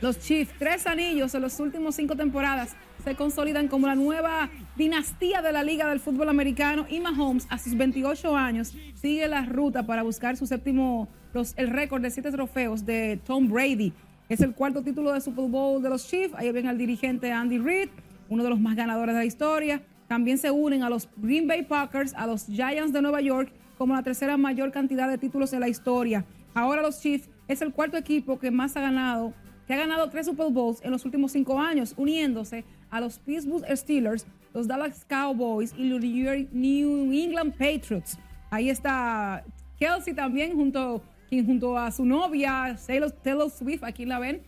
Los 0.00 0.20
Chiefs, 0.20 0.54
tres 0.58 0.86
anillos 0.86 1.34
en 1.34 1.42
las 1.42 1.60
últimas 1.60 1.94
cinco 1.94 2.16
temporadas, 2.16 2.74
consolidan 3.14 3.68
como 3.68 3.86
la 3.86 3.94
nueva 3.94 4.50
dinastía 4.76 5.42
de 5.42 5.52
la 5.52 5.62
Liga 5.62 5.88
del 5.88 6.00
Fútbol 6.00 6.28
Americano 6.28 6.86
y 6.88 7.00
Mahomes, 7.00 7.46
a 7.50 7.58
sus 7.58 7.76
28 7.76 8.36
años, 8.36 8.74
sigue 8.94 9.26
la 9.28 9.44
ruta 9.44 9.84
para 9.84 10.02
buscar 10.02 10.36
su 10.36 10.46
séptimo, 10.46 11.08
el 11.56 11.68
récord 11.68 12.02
de 12.02 12.10
siete 12.10 12.30
trofeos 12.30 12.84
de 12.84 13.20
Tom 13.24 13.48
Brady. 13.48 13.92
Es 14.28 14.40
el 14.40 14.54
cuarto 14.54 14.82
título 14.82 15.12
de 15.12 15.20
Super 15.20 15.48
Bowl 15.48 15.82
de 15.82 15.88
los 15.88 16.06
Chiefs. 16.06 16.34
Ahí 16.36 16.52
ven 16.52 16.66
al 16.66 16.76
dirigente 16.76 17.32
Andy 17.32 17.58
Reid, 17.58 17.88
uno 18.28 18.44
de 18.44 18.50
los 18.50 18.60
más 18.60 18.76
ganadores 18.76 19.14
de 19.14 19.20
la 19.20 19.24
historia. 19.24 19.82
También 20.06 20.38
se 20.38 20.50
unen 20.50 20.82
a 20.82 20.90
los 20.90 21.08
Green 21.16 21.46
Bay 21.46 21.62
Packers, 21.62 22.14
a 22.14 22.26
los 22.26 22.46
Giants 22.46 22.92
de 22.92 23.00
Nueva 23.00 23.20
York, 23.20 23.50
como 23.78 23.94
la 23.94 24.02
tercera 24.02 24.36
mayor 24.36 24.70
cantidad 24.70 25.08
de 25.08 25.18
títulos 25.18 25.52
en 25.52 25.60
la 25.60 25.68
historia. 25.68 26.24
Ahora 26.54 26.82
los 26.82 27.00
Chiefs 27.00 27.28
es 27.46 27.62
el 27.62 27.72
cuarto 27.72 27.96
equipo 27.96 28.38
que 28.38 28.50
más 28.50 28.76
ha 28.76 28.80
ganado, 28.80 29.32
que 29.66 29.74
ha 29.74 29.78
ganado 29.78 30.10
tres 30.10 30.26
Super 30.26 30.50
Bowls 30.50 30.80
en 30.82 30.90
los 30.90 31.04
últimos 31.04 31.32
cinco 31.32 31.60
años, 31.60 31.94
uniéndose 31.96 32.64
a 32.90 33.00
los 33.00 33.18
Pittsburgh 33.18 33.64
Steelers, 33.76 34.26
los 34.54 34.66
Dallas 34.66 35.04
Cowboys 35.04 35.74
y 35.76 35.88
los 35.88 36.00
New 36.00 37.12
England 37.12 37.52
Patriots. 37.52 38.18
Ahí 38.50 38.70
está 38.70 39.44
Kelsey 39.78 40.14
también 40.14 40.54
junto, 40.54 41.02
junto 41.30 41.78
a 41.78 41.90
su 41.90 42.04
novia 42.04 42.76
Taylor, 42.86 43.50
Swift, 43.50 43.84
aquí 43.84 44.04
la 44.06 44.18
ven, 44.18 44.42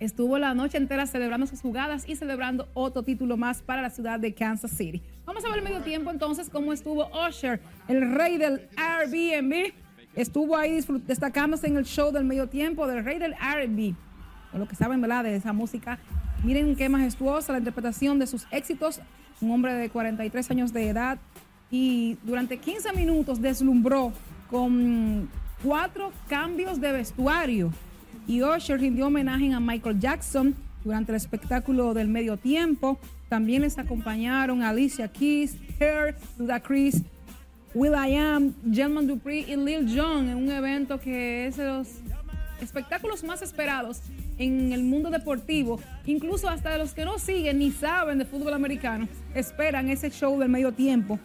estuvo 0.00 0.38
la 0.38 0.54
noche 0.54 0.78
entera 0.78 1.06
celebrando 1.06 1.46
sus 1.46 1.60
jugadas 1.60 2.08
y 2.08 2.16
celebrando 2.16 2.68
otro 2.74 3.02
título 3.02 3.36
más 3.36 3.62
para 3.62 3.82
la 3.82 3.90
ciudad 3.90 4.18
de 4.18 4.32
Kansas 4.34 4.70
City. 4.70 5.02
Vamos 5.24 5.44
a 5.44 5.48
ver 5.48 5.58
el 5.58 5.64
medio 5.64 5.82
tiempo 5.82 6.10
entonces 6.10 6.48
cómo 6.50 6.72
estuvo 6.72 7.08
Usher, 7.28 7.60
el 7.86 8.14
rey 8.14 8.38
del 8.38 8.68
Airbnb. 8.76 9.72
Estuvo 10.14 10.56
ahí 10.56 10.80
destacándose 11.06 11.68
en 11.68 11.76
el 11.76 11.84
show 11.84 12.10
del 12.10 12.24
medio 12.24 12.48
tiempo 12.48 12.86
del 12.86 13.04
rey 13.04 13.18
del 13.18 13.34
R&B. 13.34 13.94
Con 14.50 14.60
lo 14.60 14.66
que 14.66 14.74
saben, 14.74 15.00
¿verdad? 15.00 15.22
De 15.22 15.36
esa 15.36 15.52
música. 15.52 15.98
Miren 16.44 16.76
qué 16.76 16.88
majestuosa 16.88 17.52
la 17.52 17.58
interpretación 17.58 18.18
de 18.18 18.26
sus 18.26 18.46
éxitos. 18.50 19.00
Un 19.40 19.50
hombre 19.50 19.74
de 19.74 19.90
43 19.90 20.50
años 20.50 20.72
de 20.72 20.88
edad 20.88 21.18
y 21.70 22.16
durante 22.22 22.58
15 22.58 22.92
minutos 22.92 23.40
deslumbró 23.40 24.12
con 24.50 25.28
cuatro 25.62 26.12
cambios 26.28 26.80
de 26.80 26.92
vestuario. 26.92 27.72
Y 28.26 28.42
Usher 28.42 28.80
rindió 28.80 29.06
homenaje 29.06 29.52
a 29.52 29.60
Michael 29.60 29.98
Jackson 29.98 30.54
durante 30.84 31.12
el 31.12 31.16
espectáculo 31.16 31.92
del 31.92 32.08
medio 32.08 32.36
tiempo. 32.36 32.98
También 33.28 33.62
les 33.62 33.78
acompañaron 33.78 34.62
Alicia 34.62 35.08
Keys, 35.08 35.56
Her, 35.78 36.16
Ludacris, 36.38 37.02
Will 37.74 37.92
I 37.92 38.14
Am, 38.14 38.54
Gentleman 38.64 39.06
Dupree 39.06 39.40
y 39.40 39.56
Lil 39.56 39.86
Jon 39.94 40.28
en 40.28 40.36
un 40.36 40.50
evento 40.50 41.00
que 41.00 41.46
es 41.46 41.56
de 41.56 41.66
los 41.66 41.88
espectáculos 42.60 43.24
más 43.24 43.42
esperados 43.42 44.00
en 44.38 44.72
el 44.72 44.82
mundo 44.84 45.10
deportivo. 45.10 45.80
Incluso 46.06 46.48
hasta 46.48 46.78
los 46.78 46.94
que 46.94 47.04
no 47.04 47.18
siguen 47.18 47.58
ni 47.58 47.70
saben 47.70 48.18
de 48.18 48.24
fútbol 48.24 48.54
americano, 48.54 49.08
esperan 49.34 49.88
ese 49.88 50.10
show 50.10 50.38
del 50.38 50.48
medio 50.48 50.72
tiempo. 50.72 51.18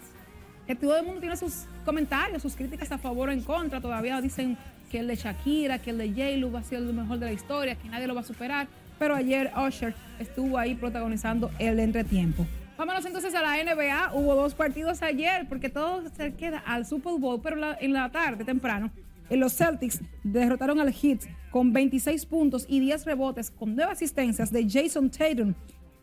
Que 0.67 0.75
todo 0.75 0.97
el 0.97 1.05
mundo 1.05 1.19
tiene 1.19 1.37
sus 1.37 1.65
comentarios, 1.85 2.41
sus 2.41 2.55
críticas 2.55 2.91
a 2.91 2.97
favor 2.97 3.29
o 3.29 3.31
en 3.31 3.41
contra. 3.41 3.81
Todavía 3.81 4.21
dicen 4.21 4.57
que 4.89 4.99
el 4.99 5.07
de 5.07 5.15
Shakira, 5.15 5.79
que 5.79 5.89
el 5.89 5.97
de 5.97 6.09
J-Lo 6.09 6.51
va 6.51 6.59
a 6.59 6.63
ser 6.63 6.79
el 6.79 6.93
mejor 6.93 7.19
de 7.19 7.25
la 7.25 7.33
historia, 7.33 7.75
que 7.75 7.89
nadie 7.89 8.07
lo 8.07 8.15
va 8.15 8.21
a 8.21 8.25
superar. 8.25 8.67
Pero 8.97 9.15
ayer 9.15 9.51
Usher 9.57 9.93
estuvo 10.19 10.57
ahí 10.57 10.75
protagonizando 10.75 11.51
el 11.59 11.79
entretiempo. 11.79 12.45
Vámonos 12.77 13.05
entonces 13.05 13.35
a 13.35 13.41
la 13.41 13.61
NBA. 13.63 14.13
Hubo 14.13 14.35
dos 14.35 14.55
partidos 14.55 15.01
ayer 15.01 15.45
porque 15.47 15.69
todo 15.69 16.03
se 16.09 16.33
queda 16.33 16.59
al 16.59 16.85
Super 16.85 17.13
Bowl, 17.19 17.41
pero 17.41 17.57
en 17.79 17.93
la 17.93 18.09
tarde, 18.09 18.43
temprano, 18.45 18.91
los 19.29 19.55
Celtics 19.55 20.01
derrotaron 20.23 20.79
al 20.79 20.93
Heat 20.93 21.21
con 21.51 21.73
26 21.73 22.25
puntos 22.25 22.65
y 22.67 22.79
10 22.79 23.05
rebotes 23.05 23.51
con 23.51 23.75
9 23.75 23.91
asistencias 23.91 24.51
de 24.51 24.67
Jason 24.69 25.09
Tatum. 25.09 25.53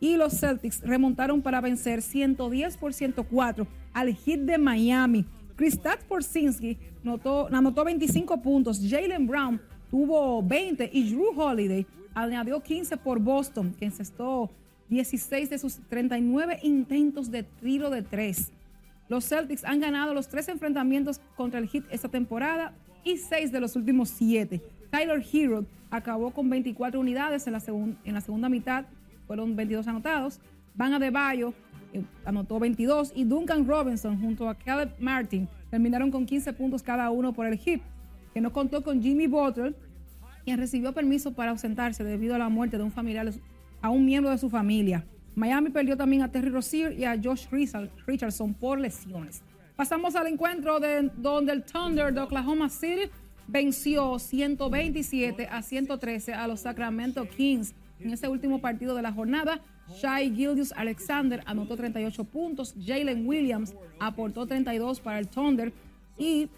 Y 0.01 0.17
los 0.17 0.41
Celtics 0.41 0.81
remontaron 0.81 1.43
para 1.43 1.61
vencer 1.61 2.01
110 2.01 2.77
por 2.79 2.95
104 2.95 3.67
al 3.93 4.15
Heat 4.15 4.41
de 4.41 4.59
Miami. 4.59 5.27
Kristaps 5.57 6.05
Porzingis 6.05 6.79
notó, 7.03 7.49
anotó 7.53 7.85
25 7.85 8.41
puntos. 8.41 8.81
Jalen 8.89 9.27
Brown 9.27 9.61
tuvo 9.91 10.43
20 10.43 10.91
y 10.93 11.11
Drew 11.11 11.39
Holiday 11.39 11.87
añadió 12.15 12.63
15 12.63 12.97
por 12.97 13.19
Boston, 13.19 13.75
que 13.79 13.85
encestó 13.85 14.51
16 14.89 15.51
de 15.51 15.59
sus 15.59 15.77
39 15.89 16.61
intentos 16.63 17.31
de 17.31 17.45
tiro 17.45 17.91
de 17.91 18.03
tres. 18.03 18.51
Los 19.09 19.29
Celtics 19.29 19.65
han 19.65 19.81
ganado 19.81 20.15
los 20.15 20.29
tres 20.29 20.49
enfrentamientos 20.49 21.21
contra 21.37 21.59
el 21.59 21.69
Heat 21.69 21.85
esta 21.91 22.09
temporada 22.09 22.73
y 23.05 23.17
seis 23.17 23.53
de 23.53 23.61
los 23.61 23.77
últimos 23.77 24.09
siete. 24.09 24.63
Tyler 24.91 25.25
Hero 25.33 25.65
acabó 25.91 26.31
con 26.31 26.49
24 26.51 27.01
unidades 27.01 27.47
en 27.47 27.53
la, 27.53 28.21
segunda 28.21 28.49
mitad, 28.49 28.85
fueron 29.27 29.57
22 29.57 29.87
anotados. 29.89 30.41
Van 30.75 30.95
Adebayo 30.95 31.53
eh, 31.93 32.05
anotó 32.25 32.59
22 32.59 33.13
y 33.15 33.25
Duncan 33.25 33.67
Robinson 33.67 34.21
junto 34.21 34.49
a 34.49 34.55
Caleb 34.55 34.95
Martin 35.01 35.49
terminaron 35.71 36.11
con 36.11 36.27
15 36.27 36.53
puntos 36.53 36.83
cada 36.83 37.11
uno 37.11 37.33
por 37.33 37.47
el 37.47 37.59
Heat, 37.59 37.81
que 38.35 38.41
no 38.41 38.53
contó 38.53 38.83
con 38.83 39.03
Jimmy 39.03 39.27
Butler, 39.27 39.75
quien 40.45 40.59
recibió 40.59 40.93
permiso 40.93 41.33
para 41.33 41.51
ausentarse 41.51 42.05
debido 42.05 42.35
a 42.35 42.39
la 42.39 42.49
muerte 42.49 42.77
de 42.77 42.85
un 42.85 42.93
familiar, 42.93 43.31
a 43.81 43.91
un 43.91 44.05
miembro 44.05 44.31
de 44.31 44.39
su 44.39 44.51
familia. 44.51 45.05
Miami 45.35 45.71
perdió 45.71 45.97
también 45.97 46.23
a 46.23 46.31
Terry 46.31 46.51
Rozier 46.51 46.99
y 46.99 47.05
a 47.05 47.19
Josh 47.23 47.47
Richardson 48.07 48.55
por 48.55 48.81
lesiones. 48.81 49.43
Pasamos 49.81 50.15
al 50.15 50.27
encuentro 50.27 50.79
de, 50.79 51.11
donde 51.17 51.53
el 51.53 51.65
Thunder 51.65 52.13
de 52.13 52.21
Oklahoma 52.21 52.69
City 52.69 53.11
venció 53.49 54.19
127 54.19 55.49
a 55.51 55.63
113 55.63 56.35
a 56.35 56.47
los 56.47 56.61
Sacramento 56.61 57.27
Kings 57.27 57.73
en 57.99 58.11
ese 58.11 58.29
último 58.29 58.61
partido 58.61 58.95
de 58.95 59.01
la 59.01 59.11
jornada. 59.11 59.63
Shai 59.89 60.35
Gildius 60.35 60.73
Alexander 60.77 61.43
anotó 61.47 61.79
38 61.79 62.25
puntos, 62.25 62.75
Jalen 62.79 63.27
Williams 63.27 63.75
aportó 63.99 64.47
32 64.47 65.01
para 65.01 65.19
el 65.19 65.29
Thunder 65.29 65.73
y 66.19 66.51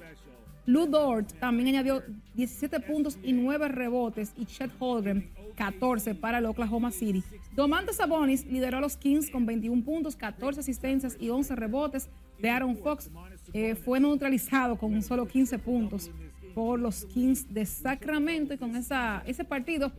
Lou 0.67 0.89
Dort 0.89 1.33
también 1.39 1.69
añadió 1.69 2.03
17 2.35 2.81
puntos 2.81 3.21
y 3.23 3.33
9 3.33 3.69
rebotes 3.69 4.33
y 4.37 4.47
Chet 4.47 4.73
Holmgren 4.81 5.31
14 5.55 6.17
para 6.17 6.39
el 6.39 6.47
Oklahoma 6.47 6.91
City. 6.91 7.23
Domantas 7.55 7.99
Sabonis 7.99 8.45
lideró 8.47 8.79
a 8.79 8.81
los 8.81 8.97
Kings 8.97 9.31
con 9.31 9.47
21 9.47 9.85
puntos, 9.85 10.17
14 10.17 10.59
asistencias 10.59 11.17
y 11.21 11.31
11 11.31 11.55
rebotes. 11.55 12.09
De 12.43 12.51
Aaron 12.51 12.77
Fox 12.77 13.09
eh, 13.53 13.77
fue 13.77 14.01
neutralizado 14.01 14.77
con 14.77 15.01
solo 15.01 15.27
15 15.29 15.61
puntos 15.61 16.11
por 16.57 16.81
los 16.81 17.05
Kings 17.05 17.55
de 17.55 17.65
Sacramento. 17.65 18.53
Y 18.53 18.59
con 18.59 18.75
esa, 18.75 19.23
ese 19.27 19.45
partido 19.45 19.93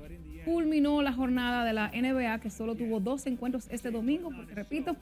culminó 0.43 1.01
la 1.01 1.13
jornada 1.13 1.63
de 1.63 1.71
la 1.71 1.87
NBA 1.87 2.39
que 2.41 2.49
solo 2.49 2.75
tuvo 2.75 2.99
dos 2.99 3.25
encuentros 3.27 3.67
este 3.71 3.91
domingo, 3.91 4.29
porque 4.35 4.53
repito, 4.53 4.97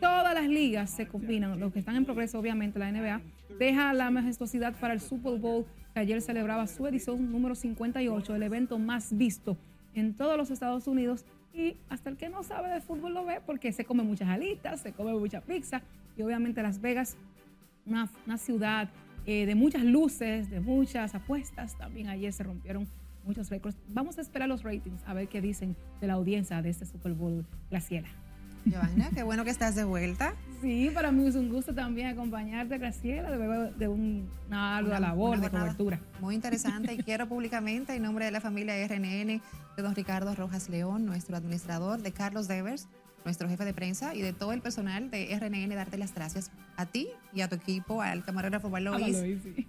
todas 0.00 0.34
las 0.34 0.48
ligas 0.48 0.88
se 0.88 1.08
combinan, 1.08 1.58
los 1.58 1.72
que 1.72 1.80
están 1.80 1.96
en 1.96 2.04
progreso 2.04 2.38
obviamente 2.38 2.78
la 2.78 2.92
NBA, 2.92 3.20
deja 3.58 3.92
la 3.92 4.12
majestuosidad 4.12 4.74
para 4.78 4.94
el 4.94 5.00
Super 5.00 5.36
Bowl 5.40 5.66
que 5.94 5.98
ayer 6.00 6.22
celebraba 6.22 6.68
su 6.68 6.86
edición 6.86 7.32
número 7.32 7.56
58, 7.56 8.36
el 8.36 8.42
evento 8.44 8.78
más 8.78 9.16
visto 9.16 9.56
en 9.94 10.14
todos 10.14 10.36
los 10.36 10.50
Estados 10.52 10.86
Unidos. 10.86 11.24
Y 11.52 11.76
hasta 11.88 12.10
el 12.10 12.16
que 12.16 12.28
no 12.28 12.42
sabe 12.44 12.68
de 12.68 12.80
fútbol 12.80 13.14
lo 13.14 13.24
ve 13.24 13.40
porque 13.44 13.72
se 13.72 13.84
come 13.84 14.04
muchas 14.04 14.28
alitas, 14.28 14.80
se 14.80 14.92
come 14.92 15.12
mucha 15.12 15.40
pizza 15.40 15.82
y 16.16 16.22
obviamente 16.22 16.62
Las 16.62 16.80
Vegas, 16.80 17.16
una, 17.86 18.08
una 18.26 18.38
ciudad 18.38 18.88
eh, 19.26 19.46
de 19.46 19.54
muchas 19.54 19.82
luces, 19.84 20.50
de 20.50 20.60
muchas 20.60 21.14
apuestas, 21.14 21.76
también 21.78 22.08
ayer 22.08 22.32
se 22.32 22.42
rompieron 22.42 22.86
muchos 23.24 23.48
récords. 23.50 23.76
Vamos 23.88 24.18
a 24.18 24.20
esperar 24.20 24.48
los 24.48 24.62
ratings 24.62 25.02
a 25.06 25.14
ver 25.14 25.28
qué 25.28 25.40
dicen 25.40 25.76
de 26.00 26.06
la 26.06 26.12
audiencia 26.14 26.60
de 26.62 26.70
este 26.70 26.84
Super 26.86 27.12
Bowl, 27.14 27.44
Graciela. 27.70 28.08
Giovanna, 28.66 29.10
qué 29.14 29.22
bueno 29.22 29.44
que 29.44 29.50
estás 29.50 29.74
de 29.74 29.84
vuelta. 29.84 30.34
Sí, 30.62 30.90
para 30.94 31.12
mí 31.12 31.26
es 31.26 31.34
un 31.34 31.50
gusto 31.50 31.74
también 31.74 32.06
acompañarte, 32.06 32.78
Graciela, 32.78 33.30
de, 33.30 33.72
de 33.72 33.88
un- 33.88 34.26
una 34.48 34.78
ardua 34.78 34.98
labor 35.00 35.36
una 35.38 35.48
de 35.48 35.58
cobertura. 35.58 36.00
Muy 36.20 36.34
interesante 36.34 36.94
y 36.94 36.96
quiero 36.98 37.28
públicamente 37.28 37.94
en 37.94 38.02
nombre 38.02 38.24
de 38.24 38.30
la 38.30 38.40
familia 38.40 38.74
RNN, 38.86 39.42
de 39.76 39.82
don 39.82 39.94
Ricardo 39.94 40.34
Rojas 40.34 40.70
León, 40.70 41.04
nuestro 41.04 41.36
administrador, 41.36 42.00
de 42.00 42.12
Carlos 42.12 42.48
Devers, 42.48 42.88
nuestro 43.24 43.48
jefe 43.48 43.64
de 43.64 43.72
prensa 43.72 44.14
y 44.14 44.22
de 44.22 44.32
todo 44.32 44.52
el 44.52 44.60
personal 44.60 45.10
de 45.10 45.36
RNN, 45.38 45.74
darte 45.74 45.96
las 45.96 46.14
gracias 46.14 46.50
a 46.76 46.86
ti 46.86 47.08
y 47.32 47.40
a 47.40 47.48
tu 47.48 47.56
equipo, 47.56 48.02
al 48.02 48.24
camarógrafo 48.24 48.70
Valois, 48.70 49.16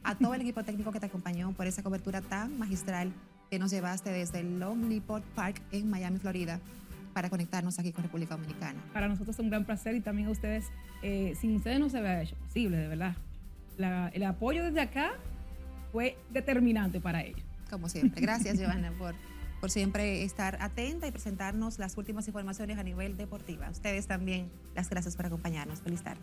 a 0.03 0.15
todo 0.15 0.33
el 0.33 0.41
equipo 0.41 0.63
técnico 0.63 0.91
que 0.91 0.99
te 0.99 1.05
acompañó 1.05 1.51
por 1.53 1.67
esa 1.67 1.83
cobertura 1.83 2.21
tan 2.21 2.57
magistral 2.57 3.11
que 3.49 3.59
nos 3.59 3.71
llevaste 3.71 4.09
desde 4.09 4.39
el 4.39 4.59
Lonelyport 4.59 5.23
Park 5.35 5.61
en 5.71 5.89
Miami, 5.89 6.19
Florida, 6.19 6.59
para 7.13 7.29
conectarnos 7.29 7.79
aquí 7.79 7.91
con 7.91 8.03
República 8.03 8.35
Dominicana. 8.35 8.79
Para 8.91 9.07
nosotros 9.07 9.35
es 9.35 9.39
un 9.39 9.49
gran 9.49 9.65
placer 9.65 9.95
y 9.95 10.01
también 10.01 10.27
a 10.27 10.31
ustedes, 10.31 10.65
eh, 11.01 11.33
sin 11.39 11.55
ustedes 11.55 11.79
no 11.79 11.89
se 11.89 11.99
hubiera 11.99 12.21
hecho 12.21 12.35
posible, 12.35 12.77
de 12.77 12.87
verdad. 12.87 13.15
La, 13.77 14.09
el 14.09 14.23
apoyo 14.23 14.63
desde 14.63 14.81
acá 14.81 15.13
fue 15.91 16.17
determinante 16.31 16.99
para 16.99 17.23
ello. 17.23 17.41
Como 17.69 17.87
siempre. 17.87 18.21
Gracias, 18.21 18.59
Giovanna, 18.59 18.91
por 18.91 19.15
por 19.65 19.71
siempre 19.71 20.21
estar 20.21 20.59
atenta 20.61 21.07
y 21.07 21.11
presentarnos 21.11 21.79
las 21.79 21.97
últimas 21.97 22.27
informaciones 22.27 22.77
a 22.77 22.83
nivel 22.83 23.17
deportiva. 23.17 23.67
Ustedes 23.71 24.05
también, 24.05 24.51
las 24.75 24.91
gracias 24.91 25.15
por 25.15 25.25
acompañarnos. 25.25 25.81
Feliz 25.81 26.03
tarde. 26.03 26.21